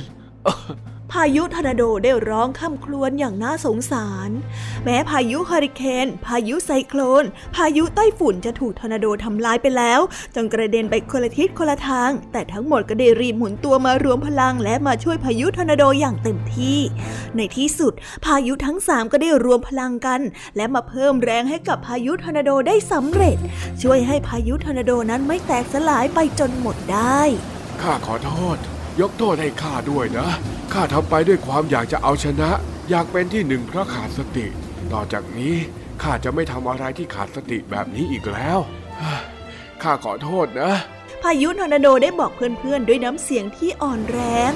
[1.12, 4.30] พายุทอร์นาโดได้ร้องคร่ำครวญอย่างน่าสงสาร
[4.84, 7.24] แม้พายุเฮอริเคน พายุไซโคลน
[7.56, 10.00] พายุไต้ฝุ่นจะถูกทอร์นาโดทำลายไปแล้ว
[10.36, 16.80] จนกระเด็นไปคนละทิศคนละทาง แต่ทั้งหมดก็ได้รีบหมุนตัวมารวมพลังและมาช่วยพายุทอร์นาโดอย่างเต็มที่
[17.36, 17.94] ในที่สุด
[18.26, 20.22] พายุทั้งสามก็ได้รวมพลังกัน
[20.56, 23.38] และมาเพิ่มแรงให้กับพายุทอร์นาโดได้สำเร็จ
[23.82, 27.22] ช่วยให้พายุทอร์นาโดนั้นไม่แตกสลายไปจนหมดได้
[27.82, 28.58] ข้าขอโทษ
[29.02, 30.28] ยกโทษให้ข้าด้วยนะ
[30.74, 32.50] ข้าทำไปด้วยความอยากจะเอาชนะ
[32.90, 34.48] อยากเป็นที่หนึ่งเพราะขาดสติ
[34.94, 35.56] ต่อจากนี้
[36.02, 38.60] ข้าจะไม่ทำอะไรที่ขาดสติแบบนี้อีกแล้ว
[39.84, 40.72] ข้าขอโทษนะ
[41.22, 44.20] พายุทอร์นาโดได้บอกเพื่อนๆด้วยน้ำเสียงที่อ่อนแร
[44.52, 44.54] ง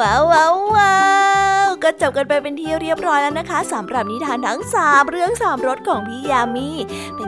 [0.00, 0.96] ว้าวว้าววา
[1.66, 6.68] วก็จบกันไปเป็นที่เรียบร้อยแล้วนะคะสำหรับนิทานทั้งสามเรื่องสามรสของพี่ยามี
[7.16, 7.27] เป็น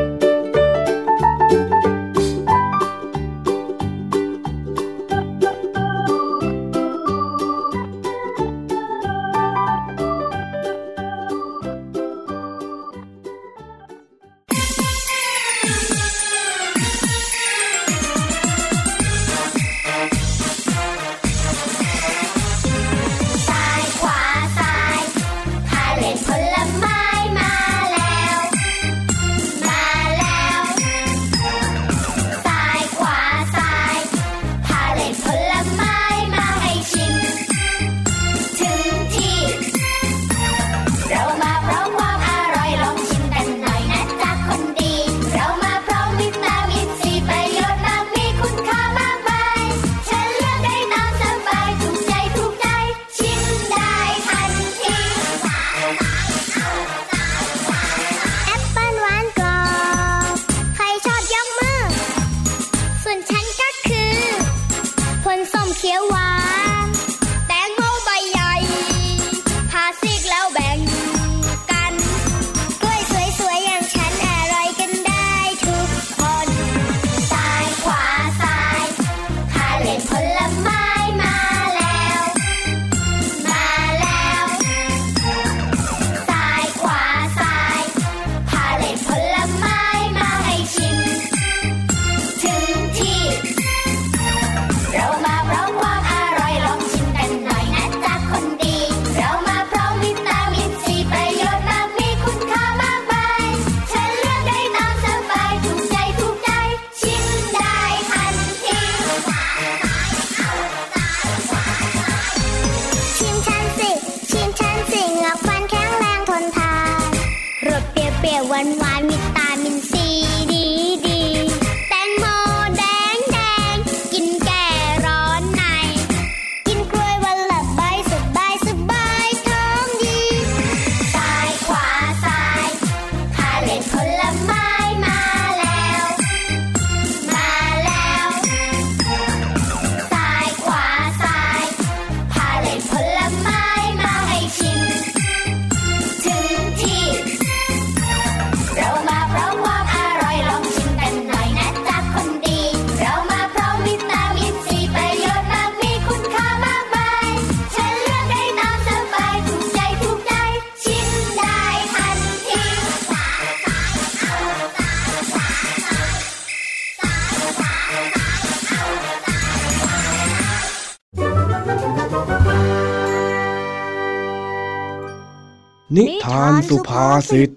[175.97, 177.49] นิทานสุภาษิต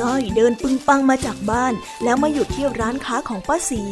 [0.00, 1.72] จ้อยเดินปึงปังมาจากบ้าน
[2.04, 3.82] แล้วมาหยุดที่ร้านค้าของป้าสี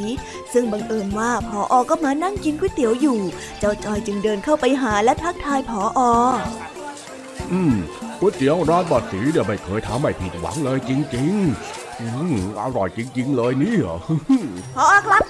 [0.53, 3.21] ซึ่งบังเอิญว่าพออก็มานั่งกินก๋วยเตี๋ยวอยู่
[3.59, 6.01] เจ้าจ้อยจึงเดินเข้าไปหาและทักทายพออ
[7.53, 7.75] อืม
[8.21, 13.99] ก๋วยเตี๋ยวร้านป้าสีเนี่ยไม่เคยทำให้ผิดหวังเลยจริง ๆ อืมอร่อยจริง ๆ เลยนี่เหรอ
[14.77, 15.23] พออครับ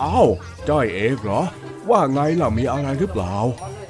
[0.00, 0.26] อ้าว
[0.68, 1.40] จ้อยเองเหรอ
[1.90, 3.34] ว่าไงล่ะมีอะไรหรือเปล่า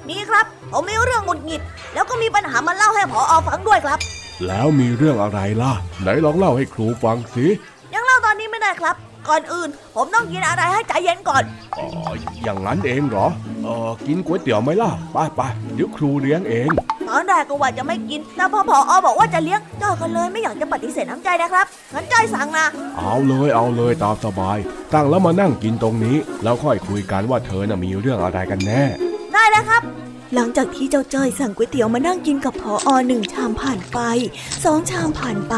[0.09, 1.63] มีครับ ผมมีเรื่องหงุดหงิด
[1.95, 3.99] แล้วก็มีปัญหามาเล่าให้พออฟังด้วยครับ
[4.47, 5.73] แล้วมีเรื่องอะไรล่ะ
[6.03, 7.47] ไหนลองเล่าให้ครูฟังสิ
[7.95, 8.97] ยังเล่าตอนนี้ไม่ได้ครับ
[9.29, 11.43] ก่อนอื่น ผมต้องกินอะไรให้ใจเย็นก่อน
[11.79, 11.87] อ๋อ
[12.45, 13.27] อย่างนั้นเองเหรอ
[13.65, 15.41] เออกินก๋วยเตี๋ยวไหมล่ะไปไป
[15.75, 16.71] เดี๋ยวครูเลี้ยงเอง
[17.09, 22.67] ตอนแรกก็ว่าจะไม่กินแต่พอพออบอกว่าจะเลี้ยงจ้อยก็เลยไม่อยากจะปฏิเสธน้ำใจนะครับงั้นจ้อยสั่งนะ
[22.99, 24.59] เอาเลยเอาเลยตามสบาย
[24.93, 28.83] ตั้งแล้วมานั่งกินตรงนี้ แล้วค่อยคุยกันว่าเธอน่ะมีเรื่องอะไรกันแน่
[29.33, 29.83] ได้เลยครับ
[30.35, 33.99] หลังจากที่เจ้าจ้อยสั่งก๋วยเตี๋ยวมานั่งกินกับพออหนึ่งชามผ่านไป
[34.65, 35.55] สองชามผ่านไป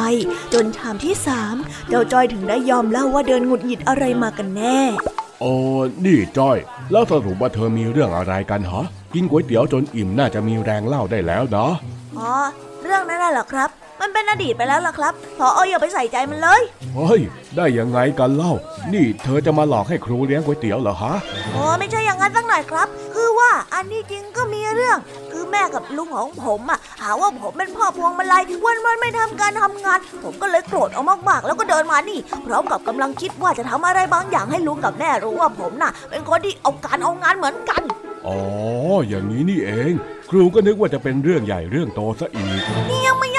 [0.52, 1.56] จนชามที่สาม
[1.88, 4.78] เจ้าจ้อยถึงได้ยอมเล่าว่าเดินหงุดหงิดอะไรมากันแน่
[5.40, 5.52] โอ้
[6.04, 6.58] นี่จ้อย
[6.90, 11.72] แล้วสรุปว่าเธอมีเรื่องอะไรกันฮะกินก๋วยเตี๋ยวจนอิ่มน่าจะมีแรงเล่าได้แล้วเนาะ
[12.18, 12.32] อ๋อ
[12.82, 16.62] เรื่องนั้นน่ะเหรอครับ มันเป็นอดีตไปแล้วล่ะครับพอออย่าไปใส่ใจมันเลย
[16.94, 17.20] เฮ้ย
[17.56, 18.52] ได้ยังไงกันเล่า
[18.92, 21.14] นี่เธอจะมาหลอกให้ครูเลี้ยงก๋วยเตี๋ยวเหรอฮะ
[21.54, 24.98] อ๋อไม่ใช่อย่างนั้นสักหน่อยครับ คือว่าอันนี้จริงก็มีเรื่อง
[25.32, 37.82] คือแม่กับลุงของผมอะหาว่าผมเป็นพ่อพวงมาลัยวันวันไม่ทำการทำงาน ผมก็เลยโกรธเอามากๆ แล้วก็เดินมานี่พร้อมกับกำลังคิดว่าจะทำอะไรบางอย่างให้ลุงกับแม่รู้ว่าผมน่ะ เป็นคนที่เอาการเอางานเหมือนกัน
[38.26, 38.38] อ๋อ
[39.08, 39.92] อย่างนี้นี่เอง
[40.30, 43.30] ครูก็นึกว่าจะเป็นเรื่องใหญ่เรื่องโตซะอีกนี่ยังไม่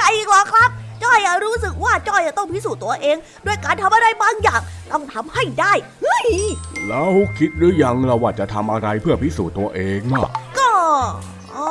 [1.44, 4.62] รู้สึกว่าจ้อยต้องพิสูจน์ตัวเอง ด้วยการทำอะไรบางอย่าง
[4.92, 6.28] ต้องทำให้ได้เฮ้ย
[6.88, 10.72] แล้วคิดหรือยังเราว่าจะทำอะไรเพื่อพิสูจน์ตัวเองน่ะก็
[11.56, 11.70] อ๋อ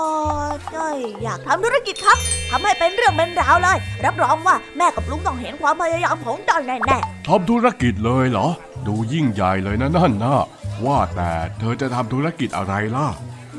[0.75, 2.19] จ้อยอยากทำธุรกิจครับ
[2.51, 8.49] ทำให้เป็นเรื่องเป็นราวเลย รับรองว่าแม่กับลุงต้องเห็นความพยายามของจ้อยแน่ๆทำธุรกิจเลยเหรอ
[8.87, 10.39] ดูยิ่งใหญ่เลยนะนั่นนะ
[10.85, 13.07] ว่าแต่เธอจะทำธุรกิจอะไรล่ะ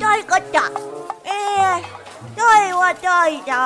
[0.04, 0.66] จ้อยก็จะ
[1.26, 1.42] เอ๊
[2.40, 3.64] จ้อยว่าจ้อยจะ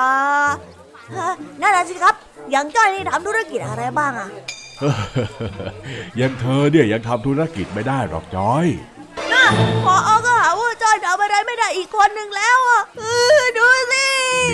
[1.60, 2.14] นั่นแหละสิครับ
[2.50, 4.28] อย่างจ้อยนี่ทำธุรกิจอะไรบ้างอะ
[6.20, 8.66] ยังเธอเนี่ยยังทำธุรกิจไม่ได้หรอกจ้อย
[9.32, 9.44] น่ะ
[9.84, 12.82] พอเอาก็หาว่าจ้อยทำอะไรไม่ได้อีกคนหนึ่งแล้วอะ
[13.58, 14.06] ดูสิ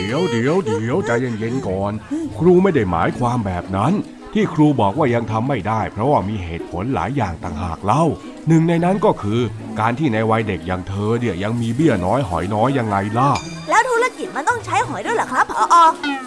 [0.03, 1.93] เดี๋ยวเดี๋ยวเดี๋ยวใจเย็นๆก่อน
[2.39, 3.93] ครูไม่ได้หมายความแบบนั้น
[4.35, 8.03] ที่ครูบอกว่ายังทำไม่ได้ เพราะว่ามีเหตุผลหลายอย่างต่างหากเล่า
[8.49, 9.41] หนึ่งในนั้นก็คือ
[9.81, 13.31] การที่ในวัยเด็กอย่างเธอเนี่ยยังมีเบี้ยน้อยหอยน้อยยังไงล่ะ
[13.69, 15.77] แล้ว ธุรกิจมันต้องใช้หอยด้วยเหรอครับพออ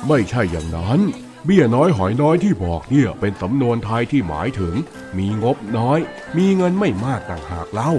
[0.08, 1.00] ไม่ใช่อย่างนั้น
[1.46, 4.74] เบี้ยน้อยหอยน้อยที่บอกเนี่ยเป็นสำนวนไทยที่หมายถึง
[5.18, 6.00] มีงบน้อย
[6.38, 7.92] มีเงินไม่มากต่างหากเล่า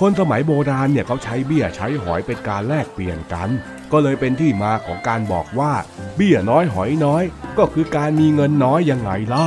[0.00, 3.48] คนสมัยโบราณเนี่ยเขาใช้เบี้ยใช้หอยเป็นการแลกเปลี่ยนกัน
[3.92, 5.72] ก็เลยเป็นที่มาของการบอกว่า
[6.16, 7.22] เบี้ยน้อยหอยน้อย
[7.58, 9.46] ก็คือการมีเงินน้อยยังไงล่ะ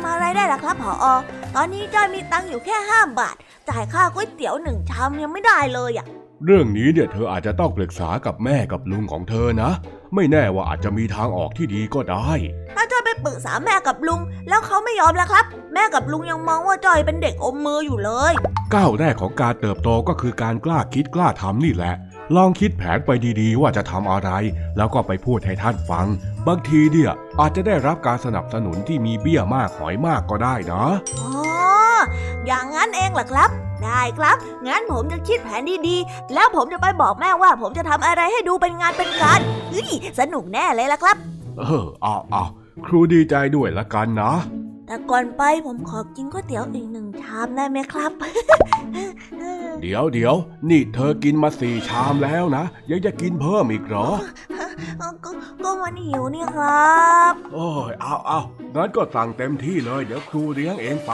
[0.00, 1.14] ำอะไรได้ล่ะครับผออ
[1.56, 3.36] ตอนนี้จ้อยมีตังค์อยู่แค่ห้าบาท
[3.68, 6.06] จ่ายค่าก๋วยเตี๋ยวหนึ่งชามยังไม่ได้เลยอะ
[6.44, 9.70] เรื่องนี้เนี่ยเธออาจจะต้องปรึกษากับแม่กับลุงของเธอนะ
[10.14, 12.28] ไม่แน่ว่าอาจจะมีทางออกที่ดีก็ได้
[12.74, 15.44] ถ้าจอยไปปรึกษาแม่กับลุง แล้วเขาไม่ยอมแล้วครับ
[15.74, 18.32] แม่กับลุงยังมองว่าจอยเป็นเด็กอมมืออยู่เลย
[18.74, 21.94] ก้าวแรกของการเติบโตก็คือการกล้าคิดกล้าทำนี่แหละ
[22.36, 23.10] ลองคิดแผนไป
[23.40, 24.30] ดีๆ ว่าจะทำอะไร
[24.76, 26.06] แล้วก็ไปพูดให้ท่านฟัง
[26.46, 30.84] บางทีเนี่ยอาจจะได้รับการสนับสนุนที่มีเบี้ยมากหอยมากก็ได้นะ
[31.20, 31.32] อ๋อ
[32.46, 33.50] อย่างนั้นเองเหรอครับ
[33.84, 39.38] ได้ครับ งั้นผมจะคิดแผนดีๆ แล้วผมจะไปบอกแม่ว่า ผมจะทำอะไรให้ดูเป็นงานเป็นการ
[39.70, 41.16] เฮ้ยสนุกแน่เลยล่ะครับ
[41.58, 42.44] เออเอาเอา
[42.86, 44.32] ครูดีใจด้วยละกันนะ
[44.90, 48.12] แต่ก่อนไปผมขอกินก๋วยเตี๋ยวอีกหนึ่งชามได้ไหมครับ
[49.82, 50.34] เดี๋ยวเดี๋ยว
[50.70, 54.08] นี่เธอกินมาสี่ชามแล้วนะ ยังจะกินเพิ่มอีกเหรอ
[55.00, 55.08] ก็
[55.64, 56.98] ก็มันหิวนี่ครั
[57.30, 58.40] บ โอ้ยเอาเอา
[58.74, 61.12] งั้นก็สั่งเต็มที่เลย เดี๋ยวครูเลี้ยงเองไป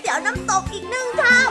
[0.00, 1.50] เตี๋ยวน้ำตกอีกหนึ่งชาม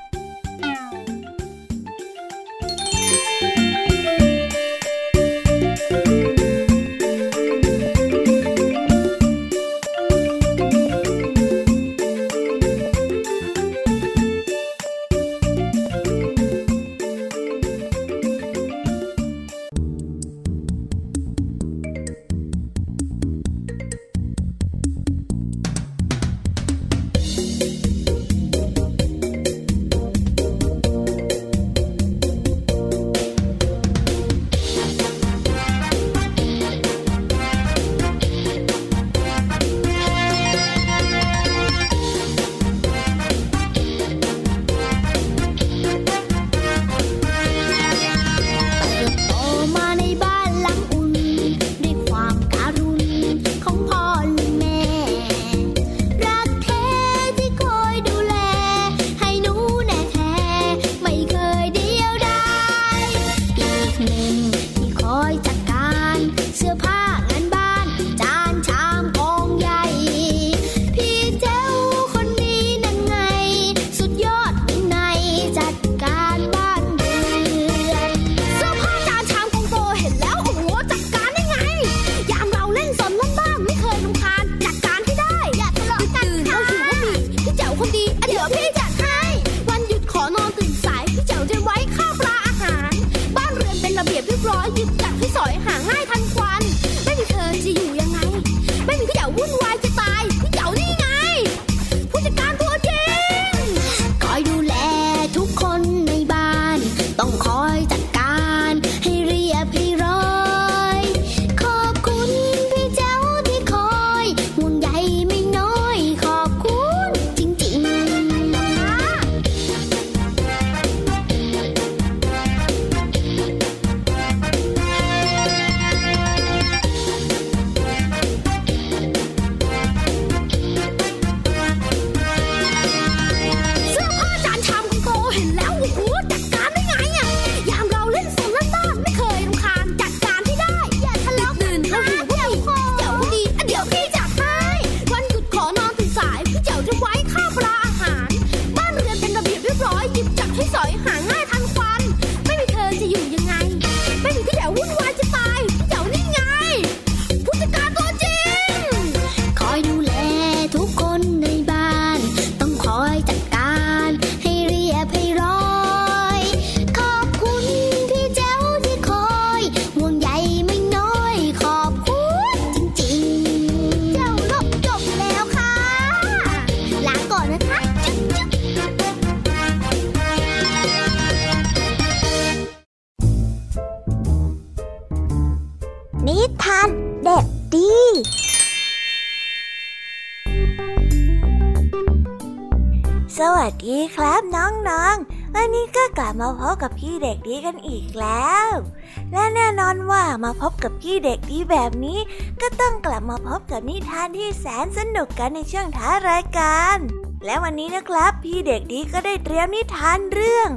[201.71, 202.19] แบบนี้
[202.61, 206.97] ก็ต้องกลับมาพบกับนิทานที่แสนสนุกกันในช่วงท้ารายการ
[207.45, 210.69] และวันนี้นะครับ พี่เด็กดีก็ได้เตรียมนิทานเรื่อง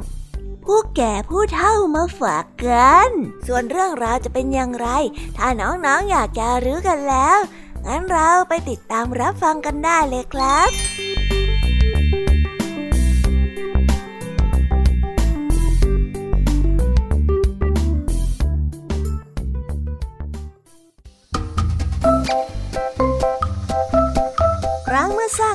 [0.64, 3.10] ผู้แก่ผู้เฒ่ามาฝากกัน
[3.46, 4.88] ส่วนเรื่องราวจะเป็นอย่างไร
[5.36, 7.38] ถ้าน้องๆออยากจะรู้กันแล้ว
[7.86, 10.70] งั้นเราไปติดตามรับฟังกันได้เลยครับ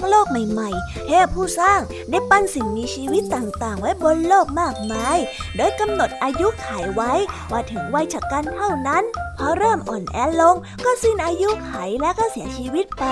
[0.09, 1.79] โลกใหม่ๆเทพผู้สร้าง
[2.09, 5.17] ได้ปั้นสิ่งมีชีวิตต่างๆ ไว้บนโลกมากมาย
[5.57, 7.13] โดยกำหนดอายุขัยไว้
[7.51, 9.03] ว่าถึงวัยชะกันเท่านั้น
[9.37, 13.05] พอเริ่มอ่อนแอลงก็สิ้นอายุไขและก็เสียชีวิตไป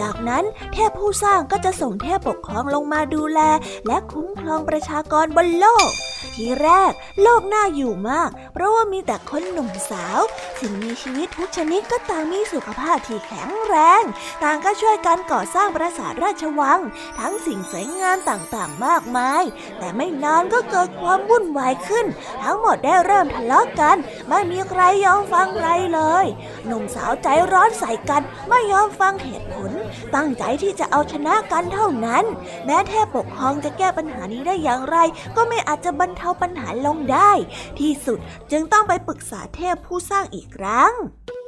[0.00, 3.40] จากนั้นเทพผู้สร้างก็จะส่งเทพปกครองลงมาดูแล
[3.86, 5.90] และคุ้มครองประชากรบนโลก
[6.38, 10.20] ทีแรก โลกน่าอยู่มาก เพราะว่ามีแต่คนหนุ่มสาว
[10.60, 14.02] สิ่งมีชีวิตทุกชนิดก็ต่างมีสุขภาพที่แข็งแรง
[14.42, 16.80] ต่างก็ช่วยกันก่อสร้างปราสาทราชวัง
[17.18, 19.42] ทั้งสิ่งสวยงามต่างๆมากมาย
[19.78, 22.06] แต่ไม่นานก็เกิดความวุ่นวายขึ้น
[22.42, 23.96] ทั้งหมดได้เริ่มทะเลาะกัน
[24.28, 26.26] ไม่มีใครยอมฟังใครเลย
[26.66, 29.70] หนุ่มสาวใจร้อนใส่กัน ไม่ยอมฟังเหตุผล
[30.14, 32.24] ตั้งใจที่จะเอาชนะกันเท่านั้น
[32.64, 34.96] แม้เทพปกครองจะแก้ปัญหานี้ได้อย่างไร
[35.36, 37.30] ก็ไม่อาจจะบรรเทาปัญหาลงได้
[37.78, 38.18] ที่สุด
[38.52, 40.92] จึงต้องไปปรึกษาเทพผู้สร้างอีกครั้ง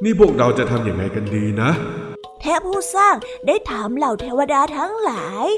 [0.04, 1.70] นี่พวกเราจะทำยังไงกันดีนะ
[2.40, 3.14] เทพผู้สร้าง
[3.46, 5.48] ได้ถามเหล่าเทวดาทั้งหลาย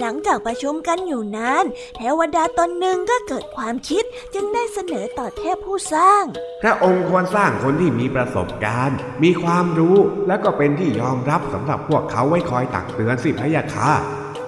[0.00, 1.64] หลังจากประชุมกันอยู่นาน
[1.96, 4.04] เทวดาตนหนึ่งก็เกิดความคิด
[4.34, 6.22] จึงได้เสนอต่อเทพผู้สร้าง
[6.62, 9.96] พระองค์ควรสร้างคนที่มีประสบการณ์ มีความรู้
[10.28, 13.90] และก็เป็นที่ยอมรับสำหรับพวกเขาไว้คอยตักเตือนสิพะยะค่ะ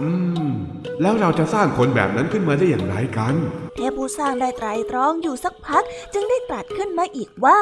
[0.01, 0.09] อื
[0.49, 0.51] ม
[1.03, 3.35] แล้วเราจะสร้างคนแบบนั้นขึ้นมาได้อย่างไรกัน
[3.79, 7.61] เทพผู้สร้างได้ไตรตรองอยู่สักพักจึงได้ตรัสขึ้นมาอีกว่า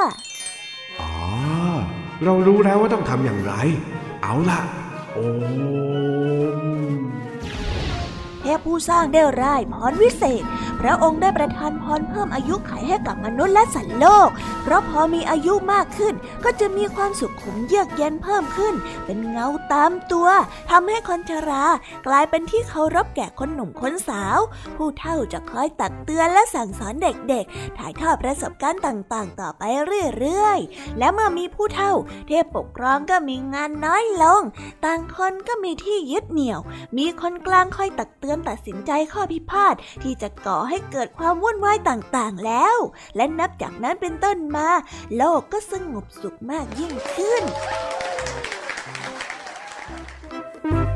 [1.01, 1.13] อ๋อ
[2.25, 3.53] เรารู้แล้วว่าต้องทำอย่างไร
[4.23, 4.61] เอาล่ะ
[5.13, 5.19] โอ
[6.99, 7.01] ม
[8.41, 10.45] เทพผู้สร้างได้ร่ายพรวิเศษ
[10.81, 14.29] พระองค์ได้ประทานพรเพิ่มอายุขัยให้กับมนุษย์และสัตว์โลก
[14.63, 16.15] เพราะพอมีอายุมากขึ้น
[16.45, 18.75] ก็จะมีความสุขขมเยือกเย็นเพิ่มขึ้น
[19.05, 20.29] เป็นเงาตามตัว
[20.71, 21.65] ทำให้คนชรา
[22.07, 24.39] กลายเป็นที่เคารพแก่คนหนุ่มคนสาว
[24.77, 29.63] ผู้เฒ่าจะคอยตักเตือนและสั่งสอนเด็กๆ ถ่ายทอดประสบการณ์ต่างๆ ต่อไป
[30.19, 31.93] เรื่อยๆ และเมื่อมีผู้เฒ่า
[32.29, 34.43] เทพปกครองก็มีงานน้อยลง
[34.85, 36.61] ต่างคนก็มีที่ยึดเหนี่ยว
[36.99, 42.77] มีคนกลางคอยตักเตือนตัดสินใจข้อพิพาทที่จะก่อให้เกิดความวุ่นวายต่างๆแล้ว
[43.17, 44.69] และนับจากนั้นเป็นต้นมา
[45.17, 47.43] โลกก็สงบสุขมากยิ่งขึ้น
[50.95, 50.96] โ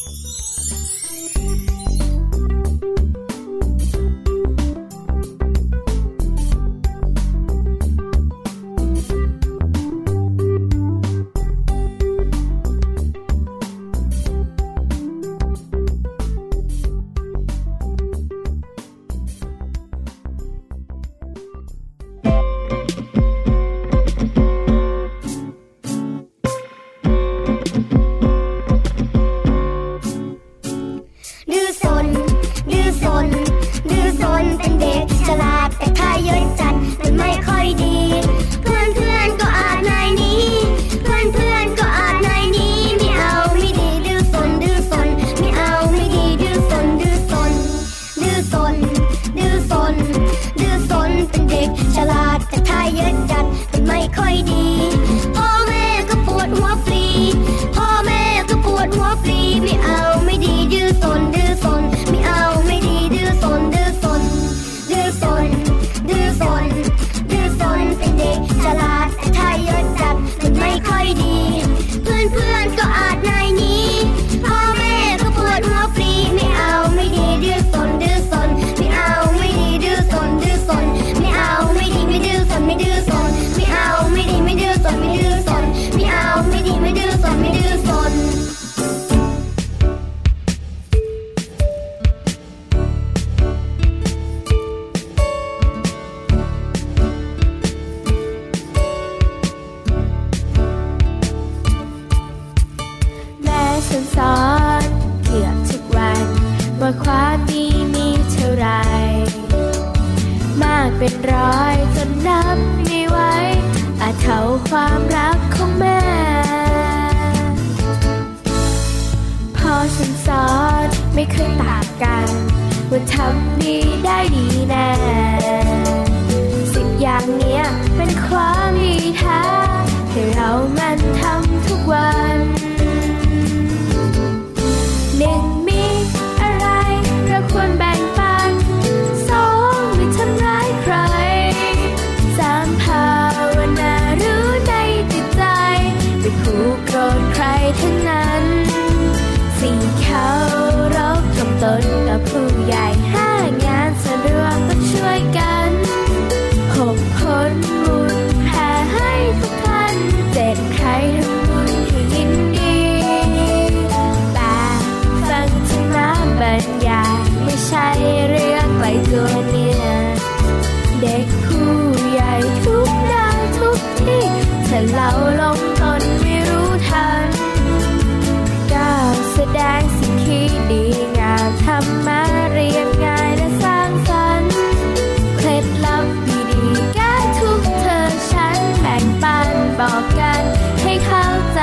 [189.89, 190.43] อกกัน
[190.83, 191.61] ให้เข้าใจ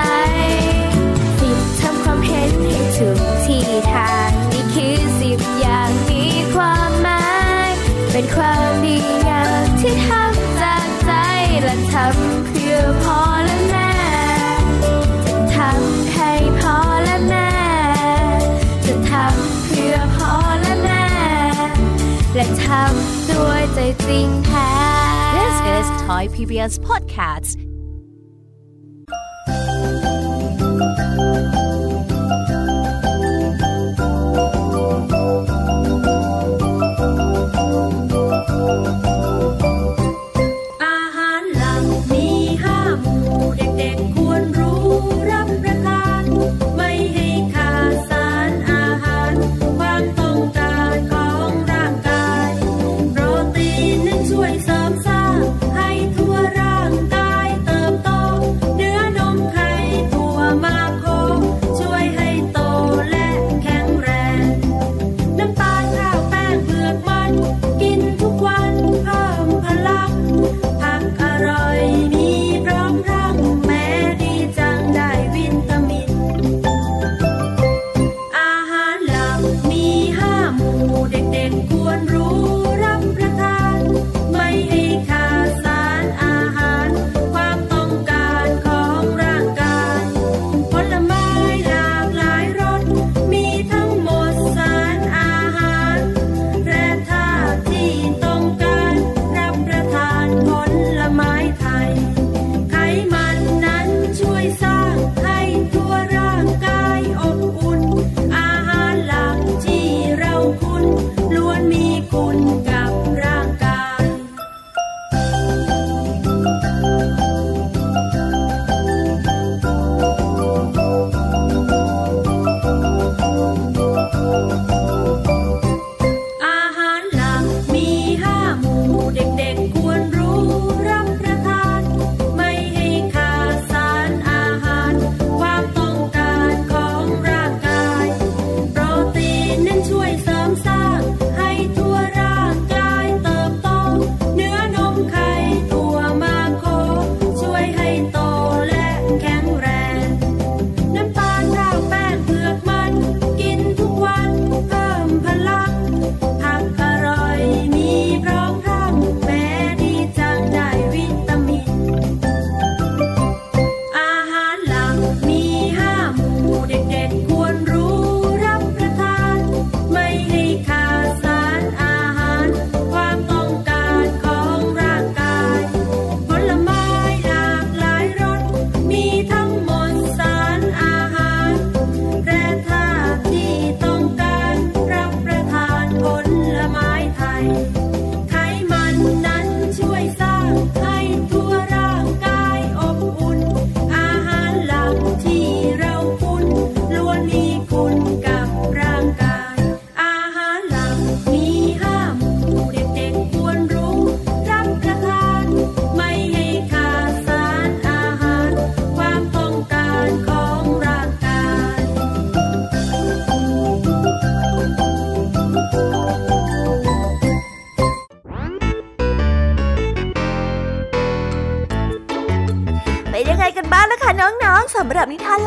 [1.38, 7.26] สิบทำความเห็นให้ถูกที่ทางนี่คือสิบอย่างมีความหมา
[7.68, 7.70] ย
[8.12, 8.96] เป็นความดี
[9.28, 11.12] งามที่ทำจากใจ
[11.62, 13.92] และทำเพื่อพอและแม่
[15.26, 17.50] จะทำให้พอและแม่
[18.86, 21.06] จะทำเพื่อพอและแม่
[22.34, 24.70] และทำด้วยใจจริงแท้
[25.36, 27.57] This is Thai PBS Podcast